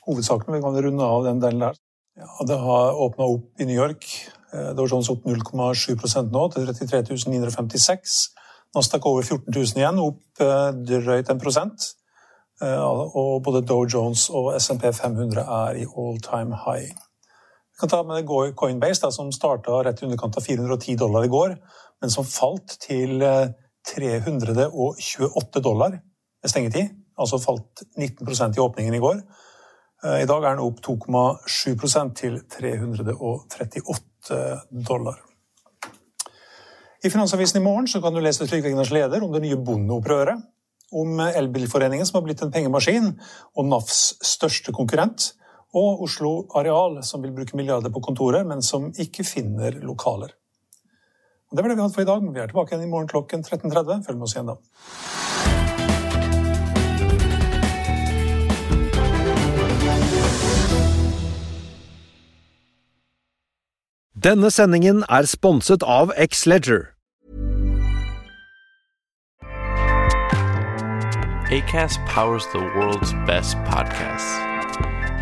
hovedsaken. 0.09 0.57
Vi 0.57 0.63
kan 0.65 0.79
runde 0.87 1.11
av 1.17 1.27
den 1.29 1.43
delen 1.43 1.67
der. 1.69 1.83
Ja, 2.19 2.47
det 2.47 2.57
har 2.63 2.99
åpna 3.05 3.27
opp 3.37 3.61
i 3.61 3.67
New 3.69 3.77
York. 3.77 4.07
Det 4.55 4.73
Dow 4.79 4.87
Jones 4.87 5.11
opp 5.11 5.25
0,7% 5.27 6.31
nå, 6.31 6.45
til 6.55 6.67
33 6.71 7.17
956. 7.27 8.19
Nasdaq 8.75 9.07
over 9.07 9.23
14 9.23 9.51
000 9.55 9.81
igjen, 9.81 9.99
opp 10.03 10.43
eh, 10.43 10.69
drøyt 10.87 11.31
en 11.31 11.43
prosent. 11.43 11.89
Eh, 12.63 12.83
Og 12.83 13.43
både 13.43 13.65
Dow 13.67 13.83
Jones 13.87 14.29
og 14.31 14.53
SMP 14.59 14.91
500 14.95 15.43
er 15.43 15.81
i 15.83 15.87
all 15.87 16.21
time 16.23 16.59
high. 16.67 16.91
Vi 17.75 17.81
kan 17.81 17.88
ta 17.90 18.02
med 18.07 18.26
Coinbase, 18.57 19.02
da, 19.02 19.11
som 19.11 19.33
starta 19.33 19.83
rett 19.83 20.02
i 20.02 20.04
underkant 20.07 20.37
av 20.38 20.45
410 20.47 20.97
dollar 20.97 21.25
i 21.26 21.28
går, 21.28 21.57
men 22.00 22.11
som 22.11 22.25
falt 22.25 22.76
til 22.85 23.23
eh, 23.23 23.49
328 23.90 25.61
dollar 25.61 25.99
ved 25.99 26.50
stengetid. 26.52 26.93
Altså 27.19 27.38
falt 27.43 27.83
19 27.99 28.54
i 28.57 28.62
åpningen 28.62 28.95
i 28.95 29.02
går. 29.02 29.21
Eh, 30.04 30.23
I 30.23 30.26
dag 30.31 30.45
er 30.45 30.54
den 30.54 30.62
opp 30.62 30.78
2,7% 30.87 32.14
til 32.14 32.40
338 32.59 34.40
dollar. 34.71 35.19
I 37.04 37.11
Finansavisen 37.11 37.59
i 37.61 37.64
morgen 37.64 37.90
kan 37.90 38.14
du 38.14 38.21
lese 38.23 38.47
Trygve 38.47 38.71
leder 38.71 39.23
om 39.23 39.33
det 39.33 39.43
nye 39.43 39.57
bondeopprøret. 39.57 40.38
Om 40.95 41.21
Elbilforeningen 41.21 42.07
som 42.07 42.21
har 42.21 42.25
blitt 42.28 42.43
en 42.45 42.52
pengemaskin, 42.52 43.21
og 43.57 43.66
NAFs 43.66 44.14
største 44.23 44.73
konkurrent. 44.73 45.35
Og 45.75 46.04
Oslo 46.07 46.47
Areal 46.54 47.00
som 47.02 47.23
vil 47.23 47.35
bruke 47.35 47.57
milliarder 47.59 47.90
på 47.90 48.02
kontoret, 48.04 48.47
men 48.47 48.62
som 48.62 48.93
ikke 48.95 49.26
finner 49.26 49.81
lokaler. 49.83 50.31
Og 51.50 51.57
det 51.57 51.64
var 51.64 51.71
det 51.71 51.76
vi 51.76 51.83
hadde 51.83 51.95
for 51.95 52.02
i 52.02 52.09
dag, 52.09 52.23
men 52.23 52.35
vi 52.35 52.40
er 52.40 52.47
tilbake 52.50 52.75
igjen 52.75 52.87
i 52.87 52.90
morgen 52.90 53.11
klokken 53.11 53.43
13.30. 53.45 54.07
Følg 54.07 54.19
med 54.19 54.28
oss 54.28 54.37
igjen 54.38 54.54
da. 54.54 54.59
Denne 64.25 64.49
sendingen 64.50 65.02
er 65.11 65.26
sponset 65.28 65.83
av 65.83 66.14
X-Leger. 66.16 66.95
ACAST 71.52 72.00
powers 72.07 72.47
the 72.52 72.59
world's 72.59 73.12
best 73.26 73.57
podcasts. 73.69 74.54